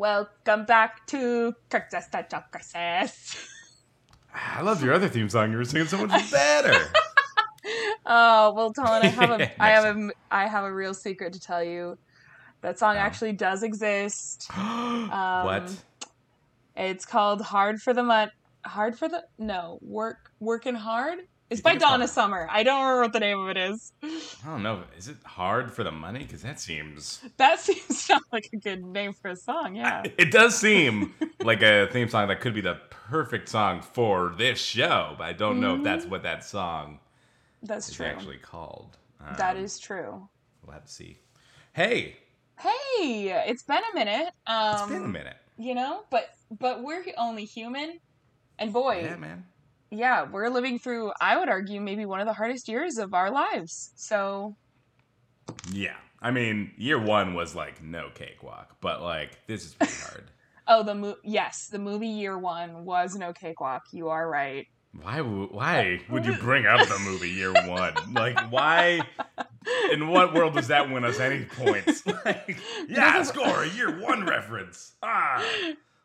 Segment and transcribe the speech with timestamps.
[0.00, 2.24] Welcome back to Kirkzesta
[4.34, 5.52] I love your other theme song.
[5.52, 6.86] You were singing so much better.
[8.06, 11.38] Oh well, Talon, I have a, I have a, I have a real secret to
[11.38, 11.98] tell you.
[12.62, 13.00] That song Oh.
[13.00, 14.50] actually does exist.
[14.56, 15.70] Um, what?
[16.74, 18.30] It's called "Hard for the Mud."
[18.64, 21.18] Hard for the no work working hard.
[21.50, 22.46] It's by it's Donna called- Summer.
[22.50, 23.92] I don't remember what the name of it is.
[24.02, 24.84] I don't know.
[24.96, 26.20] Is it hard for the money?
[26.20, 27.20] Because that seems.
[27.38, 29.74] That seems not like a good name for a song.
[29.76, 30.04] Yeah.
[30.18, 34.60] It does seem like a theme song that could be the perfect song for this
[34.60, 37.00] show, but I don't know if that's what that song
[37.62, 38.06] That's is true.
[38.06, 38.96] actually called.
[39.20, 40.28] Um, that is true.
[40.64, 41.18] We'll have to see.
[41.72, 42.16] Hey,
[42.58, 44.28] Hey, it's been a minute.
[44.46, 45.36] Um, it's been a minute.
[45.58, 46.30] You know, but
[46.60, 47.98] but we're only human,
[48.58, 49.44] and boy, Yeah, man.
[49.90, 51.12] Yeah, we're living through.
[51.20, 53.92] I would argue maybe one of the hardest years of our lives.
[53.96, 54.56] So
[55.72, 55.96] Yeah.
[56.22, 60.24] I mean, year one was like no cakewalk, but like this is pretty hard.
[60.72, 63.82] Oh, the mo- yes, the movie Year One was no cakewalk.
[63.90, 64.68] You are right.
[64.92, 65.16] Why?
[65.16, 67.94] w- Why would you bring up the movie Year One?
[68.12, 69.00] Like, why?
[69.90, 72.04] In what world does that win us any points?
[72.24, 72.56] Like,
[72.88, 74.92] yeah, score a Year One reference.
[75.02, 75.44] Ah,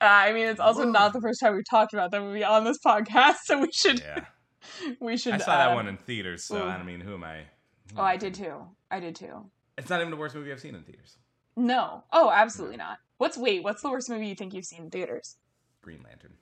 [0.06, 2.64] Uh, I mean, it's also not the first time we've talked about that movie on
[2.64, 4.25] this podcast, so we should yeah.
[5.00, 5.34] we should.
[5.34, 6.67] I saw that uh, one in theaters, so ooh.
[6.70, 7.38] I mean, who am I?
[7.94, 8.53] who Oh, am I did too.
[8.92, 9.50] I did too.
[9.78, 11.17] It's not even the worst movie I've seen in theaters.
[11.58, 12.03] No.
[12.11, 12.98] Oh, absolutely not.
[13.17, 13.64] What's wait?
[13.64, 15.38] What's the worst movie you think you've seen in theaters?
[15.81, 16.33] Green Lantern.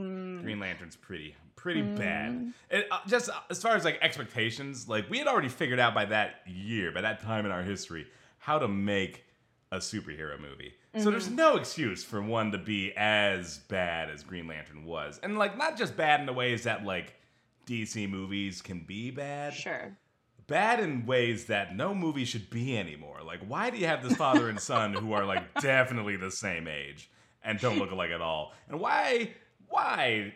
[0.00, 1.96] Mm, Green Lantern's pretty, pretty Mm.
[1.96, 2.52] bad.
[2.70, 5.94] It, uh, just uh, as far as like expectations, like we had already figured out
[5.94, 8.06] by that year, by that time in our history,
[8.38, 9.24] how to make
[9.74, 10.74] a superhero movie.
[10.98, 11.36] So there's Mm-hmm.
[11.36, 15.76] no excuse for one to be as bad as Green Lantern was, and like not
[15.76, 17.14] just bad in the ways that like
[17.66, 19.96] DC movies can be bad, sure.
[20.46, 23.18] bad in ways that no movie should be anymore.
[23.24, 26.68] Like, why do you have this father and son who are like definitely the same
[26.68, 27.10] age
[27.42, 28.52] and don't look alike at all?
[28.68, 29.30] And why,
[29.68, 30.34] why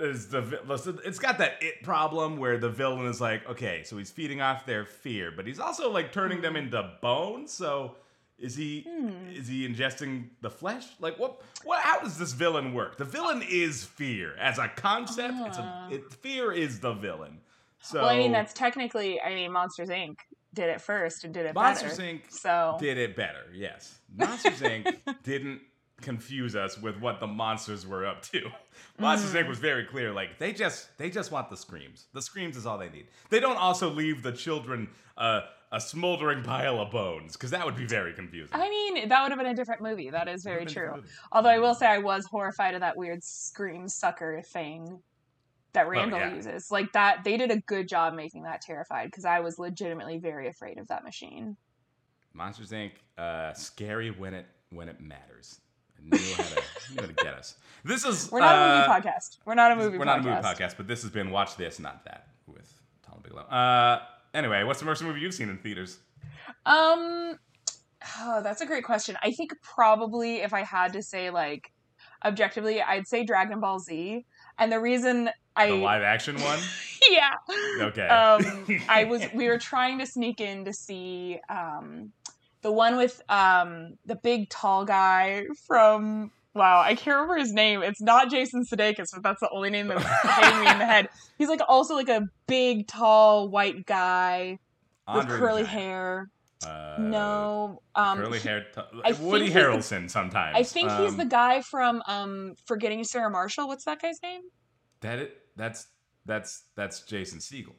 [0.00, 0.60] is the
[1.04, 4.66] it's got that it problem where the villain is like, okay, so he's feeding off
[4.66, 7.46] their fear, but he's also like turning them into bone.
[7.46, 7.94] So
[8.38, 9.28] is he Hmm.
[9.30, 10.84] is he ingesting the flesh?
[11.00, 11.40] Like what?
[11.64, 11.80] What?
[11.82, 12.96] How does this villain work?
[12.98, 15.34] The villain is fear as a concept.
[15.46, 15.88] It's a Ah.
[15.90, 17.40] it, fear is the villain.
[17.80, 19.20] So Well, I mean, that's technically.
[19.20, 20.16] I mean, Monsters Inc.
[20.54, 22.12] did it first and did it Monsters better.
[22.14, 22.30] Inc.
[22.30, 23.44] So did it better.
[23.54, 24.96] Yes, Monsters Inc.
[25.22, 25.60] didn't
[26.02, 28.50] confuse us with what the monsters were up to.
[28.98, 29.44] Monsters Mm.
[29.44, 29.48] Inc.
[29.48, 30.12] was very clear.
[30.12, 32.06] Like they just they just want the screams.
[32.12, 33.06] The screams is all they need.
[33.30, 35.42] They don't also leave the children uh,
[35.72, 38.50] a smoldering pile of bones because that would be very confusing.
[38.52, 40.10] I mean, that would have been a different movie.
[40.10, 41.02] That is very true.
[41.32, 45.00] Although I will say I was horrified of that weird scream sucker thing
[45.72, 46.34] that Randall Oh, yeah.
[46.34, 46.70] uses.
[46.70, 50.48] Like that, they did a good job making that terrified because I was legitimately very
[50.48, 51.56] afraid of that machine.
[52.32, 52.92] Monsters Inc.
[53.18, 55.60] Uh, scary when it when it matters.
[55.98, 56.54] It Knew how to
[56.94, 57.56] knew how to get us.
[57.84, 59.38] This is We're not a uh, movie podcast.
[59.44, 59.98] We're not a movie.
[59.98, 60.06] We're podcast.
[60.06, 62.72] not a movie podcast, but this has been Watch This, Not That with
[63.02, 63.42] Tom Bigelow.
[63.42, 64.00] Uh,
[64.36, 65.98] anyway, what's the worst movie you've seen in theaters?
[66.64, 67.38] Um,
[68.18, 69.16] oh, that's a great question.
[69.22, 71.72] I think probably if I had to say like
[72.24, 74.24] objectively, I'd say Dragon Ball Z.
[74.58, 76.58] And the reason I The live action one?
[77.10, 77.34] yeah.
[77.80, 78.06] Okay.
[78.06, 82.12] Um, I was we were trying to sneak in to see um
[82.62, 87.82] the one with um the big tall guy from wow I can't remember his name.
[87.82, 91.08] It's not Jason Sudeikis, but that's the only name that's hitting me in the head.
[91.38, 94.58] He's like also like a big tall white guy
[95.06, 96.30] with Andre the curly hair.
[96.66, 98.64] Uh, no, um, curly hair.
[98.74, 100.56] T- Woody he's the- Harrelson sometimes.
[100.56, 103.68] I think he's Um, the guy from um Forgetting Sarah Marshall.
[103.68, 104.40] What's that guy's name?
[105.02, 105.86] That it, that's
[106.24, 107.74] that's that's Jason Segel.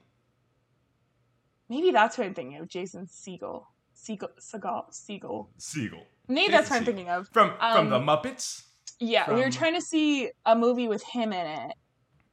[1.69, 2.67] Maybe that's what I'm thinking of.
[2.69, 3.63] Jason Segel.
[3.95, 4.29] Segel.
[4.39, 4.85] Segel.
[4.93, 5.47] Segel.
[5.59, 6.03] Segel.
[6.27, 6.85] Maybe Jason that's what I'm Segel.
[6.85, 7.27] thinking of.
[7.33, 8.63] From from the Um, Muppets.
[8.99, 11.73] Yeah, we were trying to see a movie with him in it.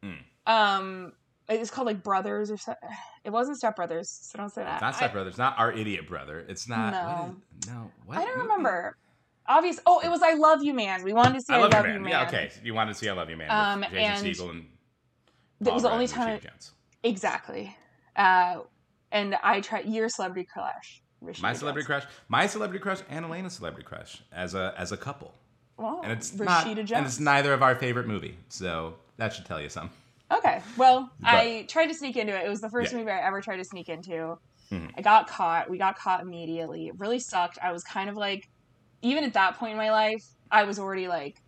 [0.03, 0.19] Mm.
[0.47, 1.13] Um,
[1.49, 2.89] it's called like Brothers or something.
[3.25, 4.75] It wasn't Step Brothers, so don't say that.
[4.75, 5.39] It's not I- Step Brothers.
[5.39, 6.45] Not our idiot brother.
[6.49, 6.93] It's not.
[6.93, 7.07] No.
[7.07, 7.91] What is, no.
[8.07, 8.49] What I, don't movie?
[8.49, 8.97] remember.
[9.47, 9.79] Obvious.
[9.85, 11.03] Oh, it was I Love You Man.
[11.05, 12.03] We wanted to see I I, love, Love you, man.
[12.03, 12.11] Man.
[12.11, 12.27] Yeah.
[12.27, 12.51] Okay.
[12.63, 14.65] You wanted to see I Love You Man Um, with Jason and Segel and.
[15.61, 16.41] That was the Paul only time.
[16.41, 16.73] Jones.
[17.03, 17.77] Exactly.
[18.17, 18.61] Uh,
[19.13, 21.03] and I tried your celebrity crush.
[21.23, 24.97] Rashida My celebrity crush, my celebrity crush, and Elena's celebrity crush as a as a
[24.97, 25.35] couple,
[25.77, 26.01] Wow.
[26.03, 26.91] and it's Rashida not, Jones.
[26.93, 29.97] and it's neither of our favorite movie, so that should tell you something.
[30.31, 30.63] Okay.
[30.77, 32.47] Well, But- I tried to sneak into it.
[32.47, 32.99] It was the first Yeah.
[32.99, 34.39] movie I ever tried to sneak into.
[34.71, 34.93] Mhm.
[34.97, 35.69] I got caught.
[35.69, 36.89] We got caught immediately.
[36.89, 37.59] It really sucked.
[37.63, 38.49] I was kind of like,
[39.03, 41.43] even at that point in my life, I was already like,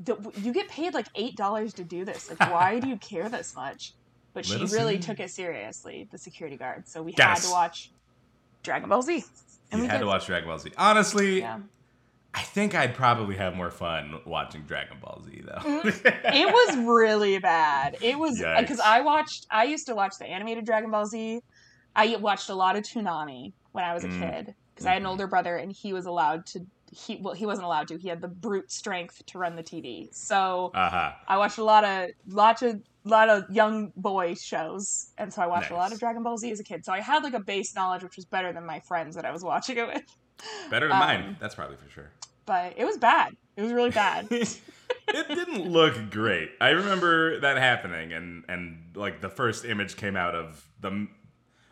[0.00, 2.30] "The- you get paid like eight dollars to do this.
[2.30, 3.92] Like, why do you care this much?
[4.32, 5.00] But she really in.
[5.00, 6.88] took it seriously, the security guard.
[6.88, 7.90] So we Got had to watch
[8.62, 9.24] Dragon Ball Z.
[9.70, 10.00] And you we had did.
[10.00, 10.72] to watch Dragon Ball Z.
[10.78, 11.58] Honestly, Yeah.
[12.34, 15.80] I think I'd probably have more fun watching Dragon Ball Z though.
[15.84, 17.96] it was really bad.
[18.02, 19.46] It was because I watched.
[19.50, 21.40] I used to watch the animated Dragon Ball Z.
[21.96, 24.18] I watched a lot of Toonami when I was a Mm.
[24.20, 25.10] kid because I had an Mhm.
[25.12, 26.60] older brother and he was allowed to.
[26.92, 27.98] He well, he wasn't allowed to.
[27.98, 30.08] He had the brute strength to run the TV.
[30.12, 31.12] So uh-huh.
[31.26, 35.46] I watched a lot of lots of lot of young boy shows, and so I
[35.46, 36.84] watched a lot of Dragon Ball Z as a kid.
[36.84, 39.32] So I had like a base knowledge, which was better than my friends that I
[39.32, 40.02] was watching it with.
[40.70, 41.36] Better than Um, mine.
[41.40, 42.10] That's probably for sure.
[42.46, 43.36] But it was bad.
[43.56, 44.28] It was really bad.
[44.30, 44.60] it
[45.08, 46.50] didn't look great.
[46.60, 51.08] I remember that happening, and and like the first image came out of the.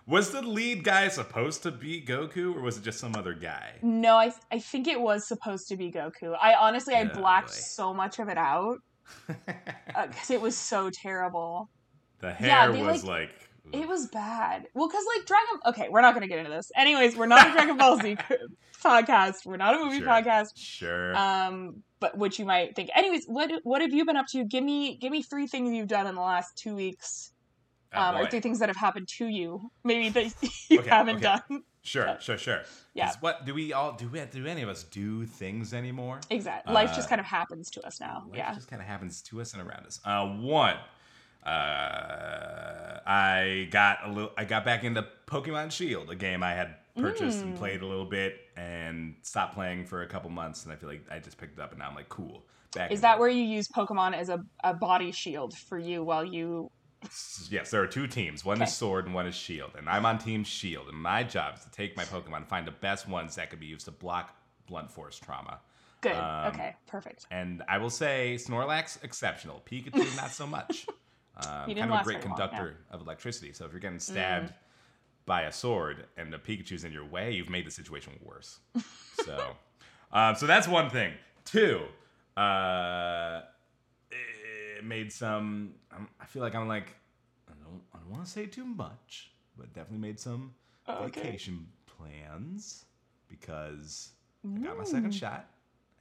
[0.09, 3.73] Was the lead guy supposed to be Goku, or was it just some other guy?
[3.83, 6.37] No, I I think it was supposed to be Goku.
[6.41, 7.55] I honestly I Oh, blacked boy.
[7.55, 8.79] so much of it out
[9.27, 11.71] because it was so terrible.
[12.21, 13.46] the Yeah, hair they, was like.
[13.73, 14.67] It was bad.
[14.75, 15.61] Well, because like Dragon.
[15.67, 16.71] Okay, we're not gonna get into this.
[16.77, 18.17] Anyways, we're not a Dragon Ball Z
[18.85, 19.45] podcast.
[19.45, 20.07] We're not a movie Sure.
[20.07, 20.51] podcast.
[20.57, 21.17] Sure.
[21.17, 22.91] Um, but which you might think.
[22.95, 24.45] Anyways, what what have you been up to?
[24.45, 27.33] Give me give me three things you've done in the last two weeks,
[27.95, 28.31] Oh, um, or boy.
[28.31, 29.71] three things that have happened to you.
[29.85, 30.33] Maybe that
[30.69, 31.37] you Okay, haven't okay.
[31.49, 31.63] done.
[31.83, 32.63] Sure, sure, sure.
[32.95, 33.13] Yeah.
[33.21, 34.09] What do we all do?
[34.09, 36.21] We, do any of us do things anymore?
[36.31, 36.75] Exactly.
[36.75, 38.25] Life Uh, just kind of happens to us now.
[38.29, 38.55] Life yeah.
[38.55, 40.01] just kind of happens to us and around us.
[40.05, 40.77] Uh, one,
[41.47, 44.33] uh, I got a little.
[44.37, 47.59] I got back into Pokemon Shield, a game I had purchased and Mm.
[47.59, 50.65] played a little bit, and stopped playing for a couple months.
[50.65, 52.45] And I feel like I just picked it up, and now I'm like, cool.
[52.75, 53.21] Back Is that it.
[53.21, 56.69] where you use Pokemon as a, a body shield for you while you?
[57.51, 58.45] Yes, there are two teams.
[58.45, 58.65] One Okay.
[58.65, 59.73] is Sword and one is Shield.
[59.79, 60.89] And I'm on Team Shield.
[60.89, 63.61] And my job is to take my Pokemon and find the best ones that could
[63.61, 64.35] be used to block
[64.67, 65.61] blunt force trauma.
[66.01, 66.17] Good.
[66.17, 66.75] Um, okay.
[66.87, 67.27] Perfect.
[67.31, 69.63] And I will say Snorlax, exceptional.
[69.71, 70.87] Pikachu, not so much.
[71.39, 73.53] Um, kind of a great very long, conductor of electricity.
[73.53, 74.55] So if you're getting stabbed Mm.
[75.27, 78.61] by a sword and the Pikachu's in your way, you've made the situation worse.
[79.25, 79.57] so,
[80.13, 81.13] um, so that's one thing.
[81.45, 81.83] Two,
[82.37, 83.43] uh,
[84.11, 85.75] it made some.
[85.93, 86.95] I'm, I feel like I'm like
[87.49, 87.83] I don't.
[87.95, 90.55] I don't want to say too much, but definitely made some
[90.89, 91.21] Oh, okay.
[91.23, 92.85] vacation plans
[93.29, 94.11] because
[94.45, 95.19] I got my second Mm.
[95.19, 95.51] shot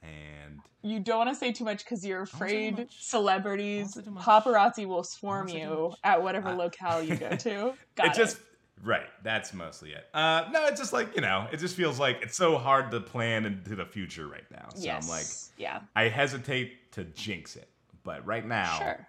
[0.06, 4.10] and You don't want to say too much because you're afraid celebrities, Don't say too
[4.12, 4.24] much.
[4.24, 7.74] paparazzi will swarm Don't say too you at whatever Uh, locale you go to.
[7.96, 8.38] Got it just
[8.84, 9.06] right.
[9.22, 10.06] That's mostly it.
[10.14, 13.00] Uh, no, it's just like you know, it just feels like it's so hard to
[13.00, 14.68] plan into the future right now.
[14.74, 15.04] So yes.
[15.04, 15.26] I'm like,
[15.58, 15.80] yeah.
[15.94, 17.68] I hesitate to jinx it,
[18.04, 19.06] but right now Sure.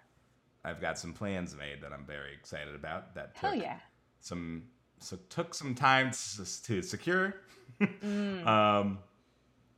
[0.65, 3.15] I've got some plans made that I'm very excited about.
[3.15, 3.77] That Hell took yeah.
[4.19, 4.63] some
[4.99, 7.35] so took some time to, to secure.
[7.79, 8.45] Mm.
[8.47, 8.99] um,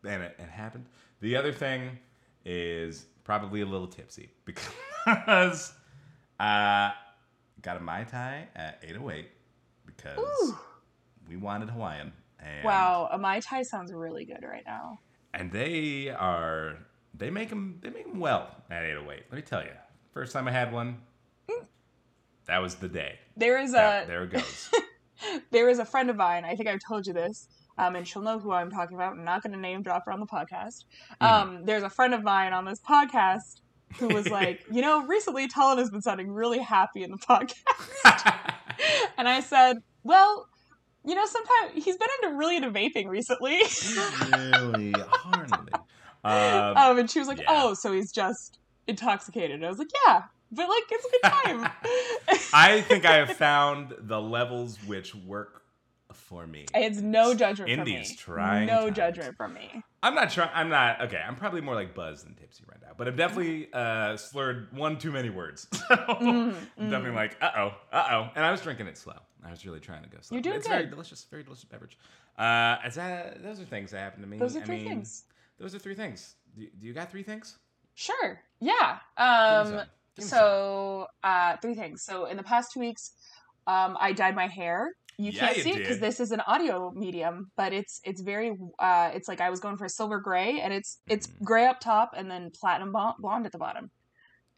[0.07, 0.85] and it, it happened.
[1.21, 1.97] The other thing
[2.45, 5.73] is probably a little tipsy because
[6.39, 6.91] uh,
[7.61, 9.27] got a mai tai at 808
[9.85, 10.57] because Ooh.
[11.27, 12.13] we wanted Hawaiian.
[12.39, 13.09] And, Wow.
[13.11, 14.99] A mai tai sounds really good right now.
[15.33, 16.77] And they are
[17.13, 19.23] they make them they make them well at 808.
[19.29, 19.71] Let me tell you,
[20.13, 20.97] first time I had one,
[22.47, 23.19] that was the day.
[23.37, 24.71] There is That- a there it goes.
[25.51, 26.45] there is a friend of mine.
[26.45, 27.47] I think I've told you this,
[27.79, 29.13] um, and she'll know who I'm talking about.
[29.13, 30.83] I'm not going to name drop her on the podcast.
[31.21, 31.25] Mm-hmm.
[31.25, 33.61] Um, there's a friend of mine on this podcast
[33.97, 38.33] who was like, you know, recently Talon has been sounding really happy in the podcast,
[39.17, 40.45] and I said, well.
[41.05, 43.61] You know, sometimes he's been into really into vaping recently.
[44.31, 45.71] really hardly.
[46.21, 47.45] Um, um, and she was like, yeah.
[47.47, 51.31] "Oh, so he's just intoxicated." And I was like, "Yeah, but like it's a good
[51.31, 51.71] time."
[52.53, 55.58] I think I have found the levels which work
[56.13, 56.65] for me.
[56.73, 58.15] it's no judgment In from these me.
[58.15, 58.95] trying no times.
[58.95, 59.83] judgment from me.
[60.01, 60.49] I'm not trying.
[60.53, 61.21] I'm not okay.
[61.25, 64.97] I'm probably more like buzzed than tipsy right now, but I've definitely uh, slurred one
[64.97, 65.67] too many words.
[65.89, 69.15] So Mm, I'm definitely like, uh oh, uh oh, and I was drinking it slow.
[69.45, 70.35] I was really trying to go slow.
[70.35, 70.91] You're doing it's very good.
[70.91, 71.97] delicious, very delicious beverage.
[72.37, 74.37] Uh, is that those are things that happen to me.
[74.37, 75.23] Those are I three mean, things.
[75.59, 76.35] Those are three things.
[76.57, 77.57] Do, do you got three things?
[77.95, 78.39] Sure.
[78.59, 78.97] Yeah.
[79.17, 79.65] Um.
[79.67, 79.75] some.
[80.15, 80.39] Give me some.
[80.39, 82.01] So, uh, three things.
[82.03, 83.11] So, in the past two weeks,
[83.67, 84.91] um, I dyed my hair.
[85.19, 88.21] You Yeah, can't you see it because this is an audio medium, but it's it's
[88.21, 91.43] very uh, it's like I was going for a silver gray, and it's it's Mhm.
[91.43, 93.91] gray up top and then platinum blonde at the bottom.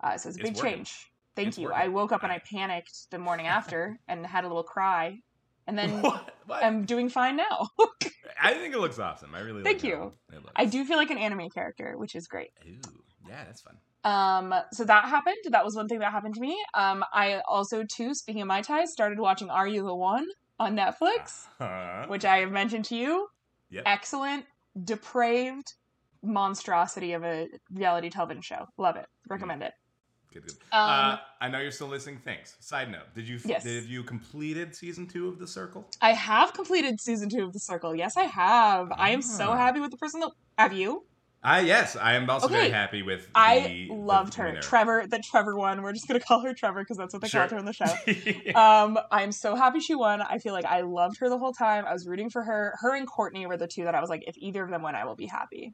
[0.03, 0.93] Uh, so it's a big change.
[1.35, 1.69] Thank It's you.
[1.69, 1.81] working.
[1.81, 5.17] I woke up and I panicked the morning after and had a little cry,
[5.65, 6.35] and then what?
[6.45, 6.63] What?
[6.63, 7.67] I'm doing fine now.
[8.39, 9.33] I think it looks awesome.
[9.33, 10.11] I really Thank like you.
[10.55, 12.51] I do feel like an anime character, which is great.
[12.67, 12.79] Ooh,
[13.27, 13.77] yeah, that's fun.
[14.03, 15.37] Um, so that happened.
[15.49, 16.55] That was one thing that happened to me.
[16.75, 20.27] Um, I also too, speaking of mai tais, started watching Are You the One
[20.61, 22.05] on Netflix, Uh-huh.
[22.07, 23.27] which I have mentioned to you.
[23.71, 23.83] Yep.
[23.87, 24.45] Excellent,
[24.83, 25.73] depraved
[26.23, 28.65] monstrosity of a reality television show.
[28.77, 29.05] Love it.
[29.27, 29.73] Recommend it.
[30.33, 30.53] Good, good.
[30.71, 32.19] Um, uh, I know you're still listening.
[32.23, 32.55] Thanks.
[32.61, 33.63] Side note: Did you Yes.
[33.63, 35.89] did you completed season two of The Circle?
[36.01, 37.95] I have completed season two of The Circle.
[37.95, 38.91] Yes, I have.
[38.95, 39.57] I am so Ah.
[39.57, 40.31] happy with the person that.
[40.57, 41.05] Have you?
[41.43, 43.23] I yes, I am also very happy with.
[43.25, 44.45] The, I loved her.
[44.45, 44.61] winner.
[44.61, 45.81] Trevor, the Trevor one.
[45.81, 47.41] We're just gonna call her Trevor because that's what they Sure.
[47.47, 48.55] called her in the show.
[48.59, 50.21] um, I'm so happy she won.
[50.21, 51.85] I feel like I loved her the whole time.
[51.87, 52.75] I was rooting for her.
[52.81, 54.93] Her and Courtney were the two that I was like, if either of them win,
[54.93, 55.73] I will be happy.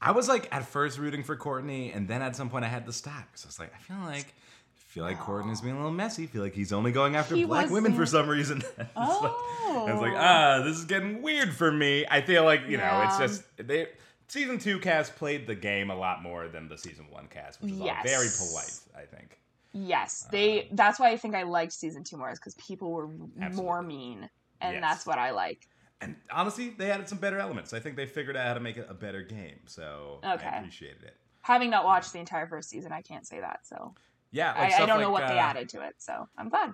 [0.00, 2.86] I was like at first rooting for Courtney, and then at some point I had
[2.86, 5.78] to stop because I was like, I feel like, I feel like Courtney's being a
[5.78, 6.24] little messy.
[6.24, 8.62] I feel like he's only going after He black women for some reason.
[8.78, 9.32] It's like-
[9.74, 12.04] Oh, I was like, ah, this is getting weird for me.
[12.10, 13.86] I feel like you know, it's just they
[14.32, 17.72] season two cast played the game a lot more than the season one cast, which
[17.72, 18.80] is all very polite.
[18.96, 19.38] I think.
[19.72, 20.68] Yes, they.
[20.72, 23.08] That's why I think I liked season two more, is because people were
[23.52, 24.28] more mean,
[24.60, 24.80] and Yes.
[24.82, 25.66] that's what I like.
[26.00, 27.72] And honestly, they added some better elements.
[27.72, 30.46] I think they figured out how to make it a better game, so Okay.
[30.46, 31.16] I appreciated it.
[31.42, 33.60] Having not watched the entire first season, I can't say that.
[33.64, 33.94] So
[34.30, 35.94] Yeah, like I, I don't know like, what they uh, added to it.
[35.98, 36.72] So I'm glad.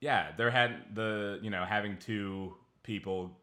[0.00, 3.36] Yeah, there had the you know having two people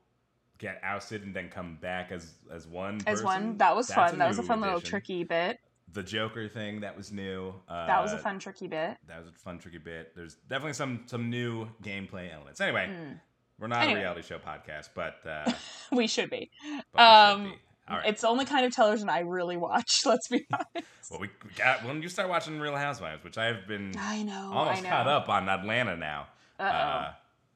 [0.57, 2.95] get ousted and then come back as as one.
[3.07, 4.19] As person, one, that was that's fun.
[4.19, 5.59] That was a fun little tricky bit.
[5.93, 7.53] The Joker thing that was new.
[7.69, 8.97] Uh, That was a fun tricky bit.
[9.07, 10.13] That was a fun tricky bit.
[10.15, 12.59] There's definitely some some new gameplay elements.
[12.59, 13.19] Anyway, Mm.
[13.59, 13.99] we're not Anyway.
[13.99, 15.51] a reality show podcast, but, uh,
[15.91, 16.51] We should be.
[16.63, 17.59] we Um, should be.
[17.87, 18.09] All right.
[18.09, 20.01] It's the only kind of television I really watch.
[20.05, 20.87] Let's be honest.
[21.11, 24.51] well, we we got when you start watching Real Housewives, which I've been I know.
[24.53, 24.89] almost I know.
[24.89, 26.27] caught up on Atlanta now.
[26.59, 26.65] Uh-oh.
[26.67, 27.13] Uh,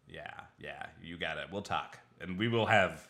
[0.07, 0.29] yeah,
[0.59, 1.47] yeah, you got it.
[1.51, 3.07] We'll talk, and we will have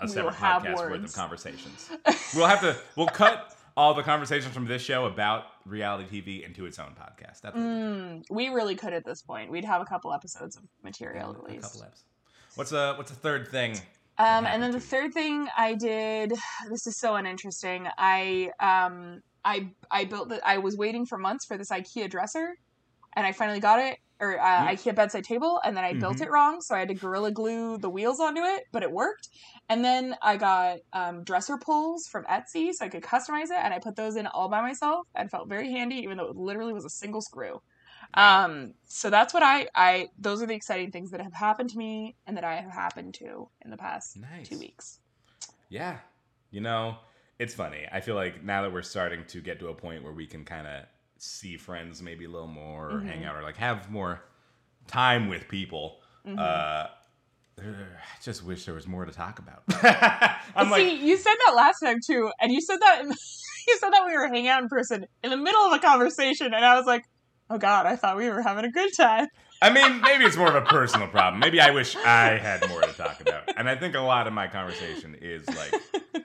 [0.00, 1.90] a We separate podcast worth of conversations.
[2.34, 2.76] we'll have to.
[2.96, 7.40] We'll cut all the conversations from this show about reality TV into its own podcast.
[7.42, 7.56] That's.
[7.56, 9.50] Mm, we really could at this point.
[9.50, 11.76] We'd have a couple episodes of material at least.
[11.76, 12.02] A couple eps.
[12.56, 13.76] What's a what's a third thing?
[14.18, 16.32] Um, and then the third thing I did,
[16.68, 17.86] this is so uninteresting.
[17.96, 20.46] I um, I I built the.
[20.46, 22.56] I was waiting for months for this IKEA dresser,
[23.14, 24.68] and I finally got it, or uh, Mm.
[24.72, 26.22] IKEA bedside table, and then I built Mhm.
[26.22, 29.28] it wrong, so I had to gorilla glue the wheels onto it, but it worked.
[29.68, 33.72] And then I got um, dresser pulls from Etsy, so I could customize it, and
[33.72, 36.72] I put those in all by myself, and felt very handy, even though it literally
[36.72, 37.60] was a single screw.
[38.14, 41.78] Um, so that's what I I those are the exciting things that have happened to
[41.78, 44.48] me and that I have happened to in the past Nice.
[44.48, 44.98] two weeks.
[45.68, 45.98] Yeah,
[46.50, 46.96] you know,
[47.38, 47.86] it's funny.
[47.92, 50.44] I feel like now that we're starting to get to a point where we can
[50.44, 50.84] kind of
[51.22, 53.08] see friends maybe a little more, or Mm-hmm.
[53.08, 54.22] hang out, or like have more
[54.86, 56.00] time with people.
[56.26, 56.38] Mm-hmm.
[56.38, 56.86] Uh,
[57.62, 57.62] I
[58.22, 59.62] just wish there was more to talk about.
[60.56, 63.02] I'm See, like, you said that last time too, and you said that
[63.68, 66.54] you said that we were hanging out in person in the middle of a conversation,
[66.54, 67.02] and I was like,
[67.50, 69.26] "Oh God, I thought we were having a good time."
[69.62, 71.38] I mean, maybe it's more of a personal problem.
[71.38, 73.42] Maybe I wish I had more to talk about.
[73.58, 76.24] And I think a lot of my conversation is like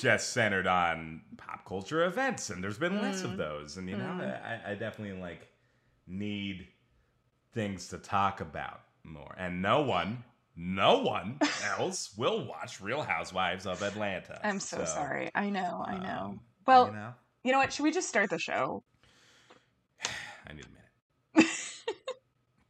[0.00, 3.36] just centered on pop culture events, and there's been less of Mm.
[3.36, 3.76] those.
[3.76, 4.44] And you know, Mm.
[4.44, 5.48] I, I definitely like
[6.06, 6.68] need
[7.52, 9.34] things to talk about more.
[9.38, 10.24] And no one,
[10.56, 14.40] no one else will watch Real Housewives of Atlanta.
[14.44, 15.30] I'm so, sorry.
[15.34, 15.84] I know.
[15.86, 16.20] I know.
[16.24, 17.14] um, well, you know,
[17.44, 17.72] you know what?
[17.72, 18.82] Should we just start the show?
[20.46, 21.50] I need a minute.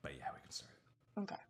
[0.03, 0.73] but yeah, we can start
[1.17, 1.21] it.
[1.23, 1.43] Okay.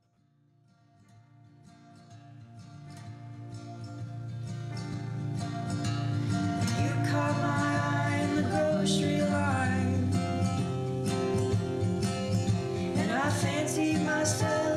[14.19, 14.68] Myself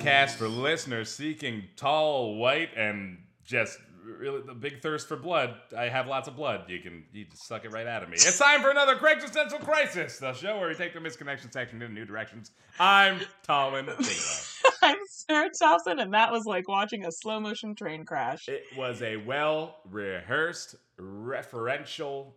[0.00, 5.54] podcast for listeners seeking tall, white, and just really the big thirst for blood.
[5.76, 6.64] I have lots of blood.
[6.68, 8.14] You can you just suck it right out of me.
[8.14, 11.82] It's time for another Craig's Existential Crisis, the show where we take the misconnection section
[11.82, 12.50] in new directions.
[12.78, 13.96] I'm Bigelow.
[14.82, 18.48] I'm Sarah Towson, and that was like watching a slow motion train crash.
[18.48, 22.32] It was a well rehearsed, referential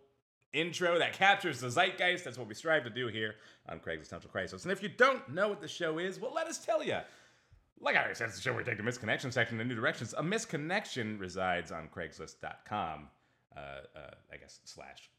[0.52, 2.24] intro that captures the zeitgeist.
[2.24, 3.36] That's what we strive to do here
[3.68, 4.64] on Craig's Existential Crisis.
[4.64, 6.98] And if you don't know what the show is, well, let us tell you.
[7.80, 9.74] Like I already said, it's the show where we take the misconnection section in new
[9.74, 10.14] directions.
[10.16, 13.08] A misconnection resides on Craigslist.com,
[13.56, 15.10] uh, uh, I guess, slash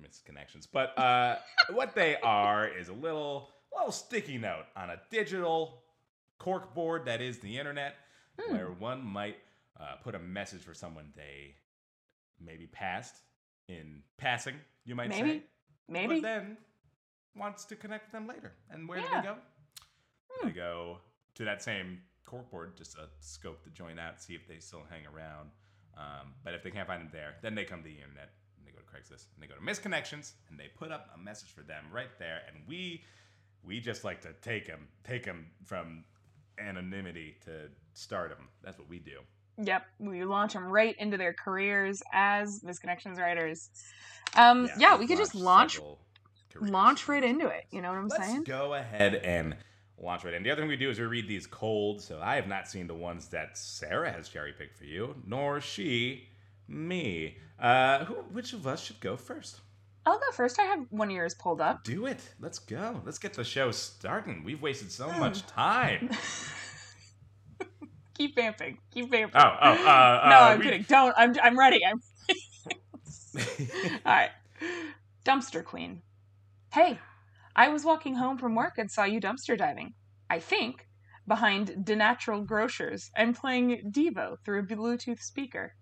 [0.00, 0.66] misconnections.
[0.72, 1.36] But uh,
[1.72, 5.82] what they are is a little, little sticky note on a digital
[6.38, 7.94] cork board that is the internet,
[8.40, 8.54] Hmm.
[8.54, 9.36] where one might
[9.78, 11.54] uh, put a message for someone they
[12.40, 13.16] maybe passed
[13.68, 14.54] in passing,
[14.84, 15.20] you might Maybe.
[15.20, 15.42] say.
[15.88, 16.06] Maybe.
[16.08, 16.20] Maybe.
[16.20, 16.56] But then
[17.36, 18.52] wants to connect with them later.
[18.70, 19.36] And where do they go?
[20.42, 20.98] They go
[21.40, 25.02] to that same corkboard just to scope the joint out, see if they still hang
[25.06, 25.50] around.
[25.96, 28.66] Um, but if they can't find them there, then they come to the internet and
[28.66, 31.50] they go to Craigslist and they go to Misconnections and they put up a message
[31.50, 32.42] for them right there.
[32.46, 33.02] And we
[33.62, 36.04] we just like to take them, take them from
[36.58, 38.48] anonymity to stardom.
[38.62, 39.18] That's what we do.
[39.58, 43.68] Yep, we launch them right into their careers as misconnections writers.
[44.34, 45.78] Um, yeah, we we've could just launch
[46.58, 47.64] launch right into it.
[47.70, 48.44] You know what I'm Let's saying?
[48.44, 49.56] go ahead and
[50.00, 50.42] launch right in.
[50.42, 52.00] The other thing we do is we read these cold.
[52.00, 55.60] So I have not seen the ones that Sarah has cherry picked for you, nor
[55.60, 56.28] she
[56.68, 57.36] me.
[57.58, 59.60] Uh, who, which of us should go first?
[60.06, 60.58] I'll go first.
[60.58, 61.84] I have one of yours pulled up.
[61.84, 62.20] Do it.
[62.40, 63.02] Let's go.
[63.04, 64.42] Let's get the show starting.
[64.44, 65.20] We've wasted so Hmm.
[65.20, 66.10] much time.
[68.14, 68.78] Keep vamping.
[68.92, 69.40] Keep vamping.
[69.40, 69.76] Oh, oh, uh,
[70.28, 70.82] no, uh, I'm we- kidding.
[70.88, 71.14] Don't.
[71.16, 71.34] I'm.
[71.42, 71.80] I'm ready.
[71.84, 72.00] I'm.
[74.04, 74.30] All right.
[75.24, 76.02] Dumpster Queen.
[76.72, 76.98] Hey,
[77.54, 79.94] I was walking home from work and saw you dumpster diving.
[80.28, 80.86] I think
[81.26, 85.74] behind the Natural Grocers and playing Devo through a Bluetooth speaker.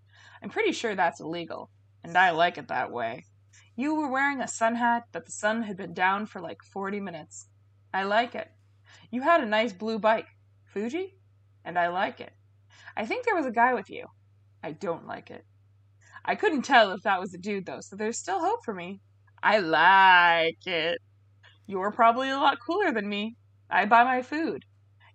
[0.43, 1.71] I'm pretty sure that's illegal,
[2.03, 3.25] and I like it that way.
[3.77, 7.01] You were wearing a sun hat, but the sun had been down for like 40
[7.01, 7.49] minutes.
[7.93, 8.49] I like it.
[9.11, 10.27] You had a nice blue bike,
[10.65, 11.19] Fuji,
[11.65, 12.33] and I like it.
[12.97, 14.07] I think there was a guy with you.
[14.63, 15.45] I don't like it.
[16.25, 19.01] I couldn't tell if that was a dude though, so there's still hope for me.
[19.43, 20.99] I like it.
[21.69, 23.37] You're probably a lot cooler than me.
[23.71, 24.65] I buy my food.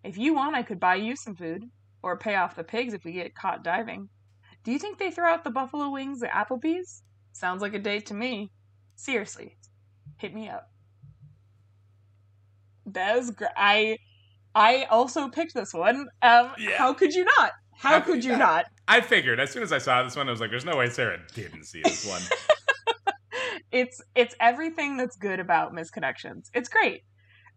[0.04, 1.64] If you want, I could buy you some food,
[2.04, 4.08] or pay off the pigs if we get caught diving.
[4.64, 7.02] Do you think they throw out the buffalo wings at Applebee's?
[7.32, 8.52] Sounds like a date to me.
[8.96, 9.58] Seriously,
[10.18, 10.70] hit me up.
[12.86, 13.34] That was.
[13.58, 13.98] I,
[14.54, 16.08] I also picked this one.
[16.22, 16.78] Um, Yeah.
[16.78, 17.52] how could you not?
[17.76, 18.66] How, could you not?
[18.88, 20.88] I figured as soon as I saw this one, I was like, "There's no way
[20.90, 22.22] Sarah didn't see this one."
[23.74, 26.50] it's it's everything that's good about misconnections.
[26.54, 27.02] It's great.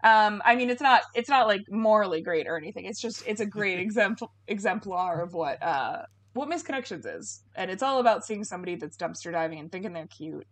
[0.02, 2.86] Um, I mean, it's not it's not like morally great or anything.
[2.86, 6.02] It's just it's a great exempl- exemplar of what uh
[6.32, 10.06] what misconnections is, and it's all about seeing somebody that's dumpster diving and thinking they're
[10.06, 10.46] cute.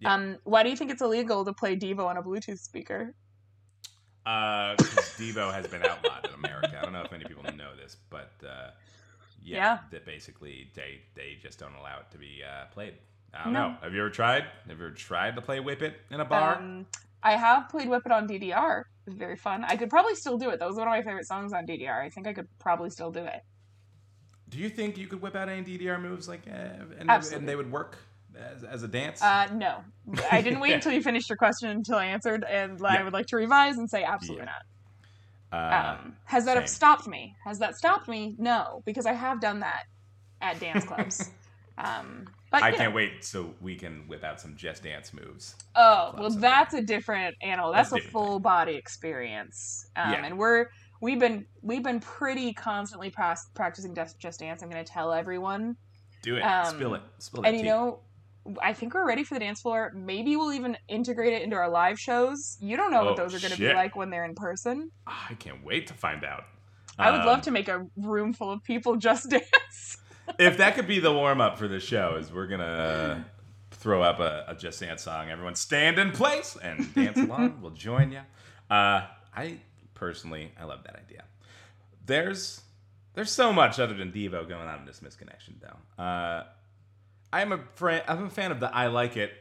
[0.00, 0.14] Yeah.
[0.14, 3.14] Um, why do you think it's illegal to play Devo on a Bluetooth speaker?
[4.26, 4.76] Uh,
[5.18, 6.78] Devo has been outlawed in America.
[6.78, 8.70] I don't know if many people know this, but uh,
[9.42, 9.78] yeah, Yeah.
[9.90, 12.94] that basically they they just don't allow it to be uh, played.
[13.34, 13.68] I don't No.
[13.70, 13.76] know.
[13.82, 14.42] Have you ever tried?
[14.42, 16.56] Have you ever tried to play Whip It in a bar?
[16.56, 16.86] Um,
[17.22, 18.80] I have played Whip It on DDR.
[18.80, 19.64] It was very fun.
[19.64, 20.58] I could probably still do it.
[20.58, 22.02] That was one of my favorite songs on DDR.
[22.04, 23.40] I think I could probably still do it.
[24.48, 27.54] Do you think you could whip out any DDR moves like uh, and, and they
[27.54, 27.98] would work
[28.36, 29.22] as, as a dance?
[29.22, 29.84] Uh, no,
[30.30, 30.74] I didn't wait Yeah.
[30.76, 33.88] until you finished your question until I answered, and I would like to revise and
[33.88, 34.50] say absolutely Uh,
[35.52, 36.00] not.
[36.00, 36.66] Um, has that same.
[36.66, 37.34] stopped me?
[37.44, 38.34] Has that stopped me?
[38.38, 39.84] No, because I have done that
[40.40, 41.30] at dance clubs.
[41.78, 45.54] um, but I can't wait so we can whip out some Just Dance moves.
[45.76, 46.40] Oh well, someday.
[46.48, 47.72] that's a different animal.
[47.72, 50.24] That's, That's a full body experience, um, Yeah.
[50.26, 50.66] and we're
[51.00, 54.62] we've been we've been pretty constantly pras- practicing just, just dance.
[54.62, 55.76] I'm going to tell everyone
[56.22, 56.40] Do it.
[56.42, 57.02] Um, Spill it.
[57.18, 57.46] Spill it.
[57.46, 57.60] and it.
[57.60, 58.00] you know
[58.62, 61.68] i think we're ready for the dance floor maybe we'll even integrate it into our
[61.68, 64.24] live shows you don't know Oh, what those are going to be like when they're
[64.24, 66.44] in person I can't wait to find out.
[66.98, 69.98] i would Um, love to make a room full of people just dance
[70.38, 73.24] if that could be the warm up for the show, is we're gonna
[73.70, 75.30] throw up a, a Just Dance song.
[75.30, 77.60] Everyone stand in place and dance along.
[77.62, 78.20] We'll join you.
[78.70, 79.58] Uh, I
[79.94, 81.24] personally, I love that idea.
[82.06, 82.60] There's
[83.14, 86.02] there's so much other than Devo going on in this misconnection, though.
[86.02, 86.44] Uh,
[87.32, 88.02] I'm a friend.
[88.06, 89.32] I'm a fan of the I like it.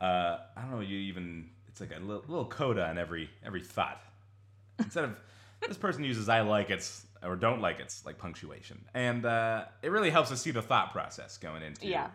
[0.00, 0.80] Uh, I don't know.
[0.80, 4.00] You even it's like a little, little coda in every every thought.
[4.78, 5.16] Instead of
[5.66, 9.90] this person uses I like it's or don't like it's like punctuation, and uh, it
[9.90, 12.08] really helps us see the thought process going into yeah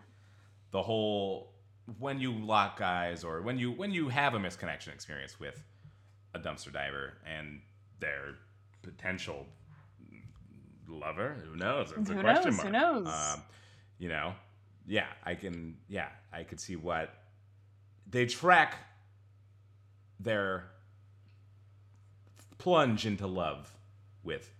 [0.70, 1.52] the whole
[1.98, 5.62] when you lock eyes or when you when you have a misconnection experience with
[6.34, 7.60] a dumpster diver and
[8.00, 8.34] their
[8.82, 9.46] potential
[10.88, 12.56] lover who knows it's a Who question knows?
[12.56, 13.06] mark Who knows?
[13.08, 13.42] Um,
[13.98, 14.34] you know
[14.86, 17.14] yeah i can yeah i could see what
[18.10, 18.76] they track
[20.20, 20.66] their
[22.58, 23.74] plunge into love
[24.22, 24.50] with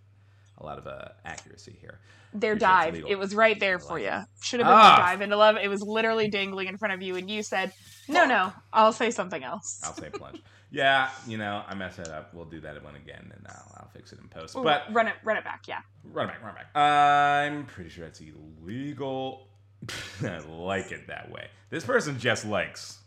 [0.58, 1.98] a lot of uh, accuracy here
[2.32, 4.10] their Pretty sure it's dive it was right there for you
[4.42, 4.96] should have been Ah.
[4.98, 7.72] dive into love it was literally dangling in front of you and you said
[8.08, 10.42] no no i'll say something else I'll say plunge.
[10.70, 12.34] yeah, you know, I messed it up.
[12.34, 14.56] We'll do that one again, and I'll, I'll fix it in post.
[14.56, 16.76] Ooh, But run it run it back yeah run it back, run it back.
[16.76, 19.46] I'm pretty sure it's illegal.
[20.22, 21.46] I like it that way.
[21.70, 22.98] This person just likes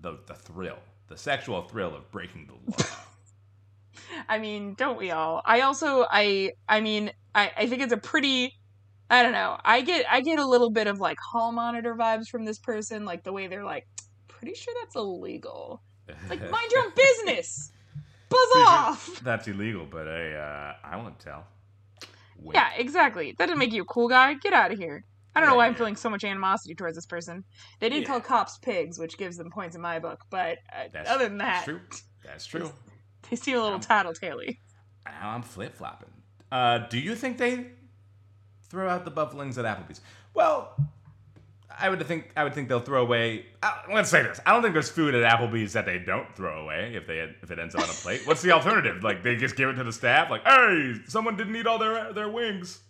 [0.00, 2.88] the the thrill, the sexual thrill of breaking the law.
[4.28, 5.42] I mean, don't we all?
[5.44, 8.54] I also I I mean, I I think it's a pretty
[9.10, 9.58] I don't know.
[9.64, 13.04] I get I get a little bit of like hall monitor vibes from this person,
[13.04, 13.86] like the way they're like
[14.28, 15.82] pretty sure that's illegal.
[16.28, 17.72] Like, mind your own business.
[18.28, 19.20] Buzz Pretty sure off.
[19.22, 21.46] That's illegal, but I uh, I won't tell.
[22.38, 22.54] Wink.
[22.54, 23.34] Yeah, exactly.
[23.38, 24.34] That doesn't make you a cool guy.
[24.34, 25.04] Get out of here.
[25.34, 27.44] I don't know why I'm feeling so much animosity towards this person.
[27.78, 28.08] They did Yeah.
[28.08, 31.38] call cops pigs, which gives them points in my book, but uh, That's, other than
[31.38, 31.80] that's that, true.
[32.24, 32.72] That's true.
[33.30, 34.40] They seem a little Um, tattletale
[35.06, 36.10] Now I'm flip flopping.
[36.50, 37.66] Uh, do you think they
[38.68, 40.00] throw out the bufflings at Applebee's?
[40.34, 40.76] Well,
[41.80, 43.46] I would think I would think they'll throw away.
[43.62, 46.62] Uh, let's say this: I don't think there's food at Applebee's that they don't throw
[46.62, 48.22] away if they if it ends up on a plate.
[48.24, 49.02] What's the alternative?
[49.08, 50.30] Like they just give it to the staff?
[50.30, 52.80] Like, hey, someone didn't eat all their their wings.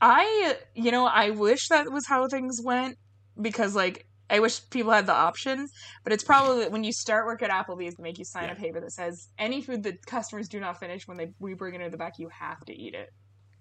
[0.00, 2.96] I, you know, I wish that was how things went
[3.40, 5.68] because, like, I wish people had the option.
[6.04, 8.52] But it's probably that when you start work at Applebee's, they make you sign Yeah.
[8.52, 11.74] a paper that says any food that customers do not finish when they we bring
[11.74, 13.10] it into the back, you have to eat it.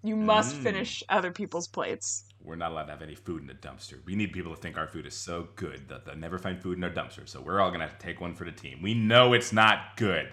[0.03, 0.63] You must Mm.
[0.63, 2.25] finish other people's plates.
[2.39, 4.03] We're not allowed to have any food in the dumpster.
[4.05, 6.77] We need people to think our food is so good that they'll never find food
[6.77, 7.27] in our dumpster.
[7.27, 8.81] So we're all gonna have to take one for the team.
[8.81, 10.31] We know it's not good,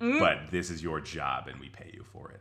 [0.00, 0.20] Mm.
[0.20, 2.40] but this is your job, and we pay you for it.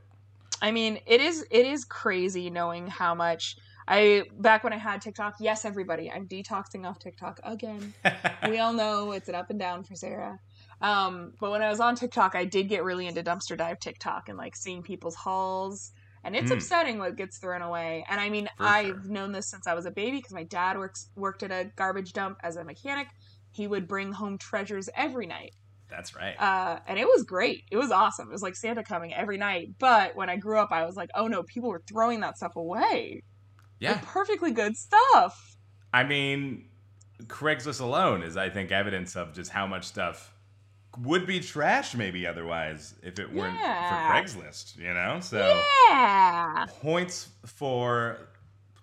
[0.62, 3.56] I mean, it is it is crazy knowing how much
[3.88, 5.36] I back when I had TikTok.
[5.40, 7.94] Yes, everybody, I'm detoxing off TikTok again.
[8.50, 10.40] we all know it's an up and down for Sarah.
[10.82, 14.30] Um, but when I was on TikTok, I did get really into dumpster dive TikTok
[14.30, 15.92] and like seeing people's hauls.
[16.24, 16.56] And it's Mm.
[16.56, 18.06] upsetting what gets thrown away.
[18.10, 19.02] And I mean, For I've sure.
[19.06, 22.12] known this since I was a baby because my dad works worked at a garbage
[22.12, 23.08] dump as a mechanic.
[23.52, 25.54] He would bring home treasures every night.
[25.90, 26.36] That's right.
[26.38, 27.64] Uh, and it was great.
[27.72, 28.28] It was awesome.
[28.28, 29.70] It was like Santa coming every night.
[29.80, 32.58] But when I grew up, I was like, oh no, people were throwing that stuff
[32.58, 33.24] away.
[33.80, 33.94] Yeah.
[33.94, 35.58] Like, perfectly good stuff.
[35.94, 36.66] I mean,
[37.24, 40.34] Craigslist alone is, I think, evidence of just how much stuff
[41.00, 43.90] would be trash, maybe otherwise, if it weren't Yeah.
[43.90, 44.78] for Craigslist.
[44.78, 46.66] You know, so Yeah.
[46.82, 48.18] points for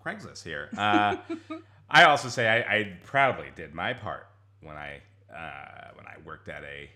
[0.05, 0.69] Craigslist here.
[0.77, 1.17] Uh,
[1.91, 4.27] I also say I, I proudly did my part
[4.63, 5.01] when I
[5.33, 6.89] uh, when I worked at a.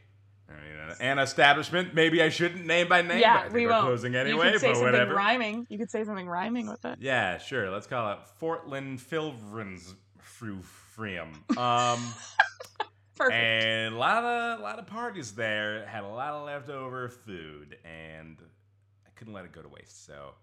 [1.00, 1.94] An establishment.
[1.94, 3.08] Maybe I shouldn't name by name.
[3.08, 3.84] but Yeah, we won't.
[3.84, 4.52] closing you anyway.
[4.52, 5.14] could say but something whatever.
[5.14, 5.66] rhyming.
[5.68, 6.98] You could say something rhyming with it.
[7.00, 7.70] Yeah, sure.
[7.70, 10.60] Let's call it Fortland Filvrins Fru
[10.96, 11.34] Freum.
[11.56, 12.00] Um,
[13.16, 13.34] Perfect.
[13.36, 17.76] and a lot of a lot of parties there had a lot of leftover food,
[17.84, 18.38] and
[19.06, 20.06] I couldn't let it go to waste.
[20.06, 20.34] So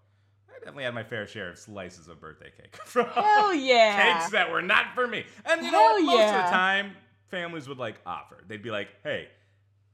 [0.48, 4.14] I definitely had my fair share of slices of birthday cake from Hell yeah.
[4.14, 5.24] cakes that were not for me.
[5.44, 6.16] And you know Hell what?
[6.18, 6.92] Most of the time,
[7.28, 8.42] families would like offer.
[8.46, 9.28] They'd be like, "Hey,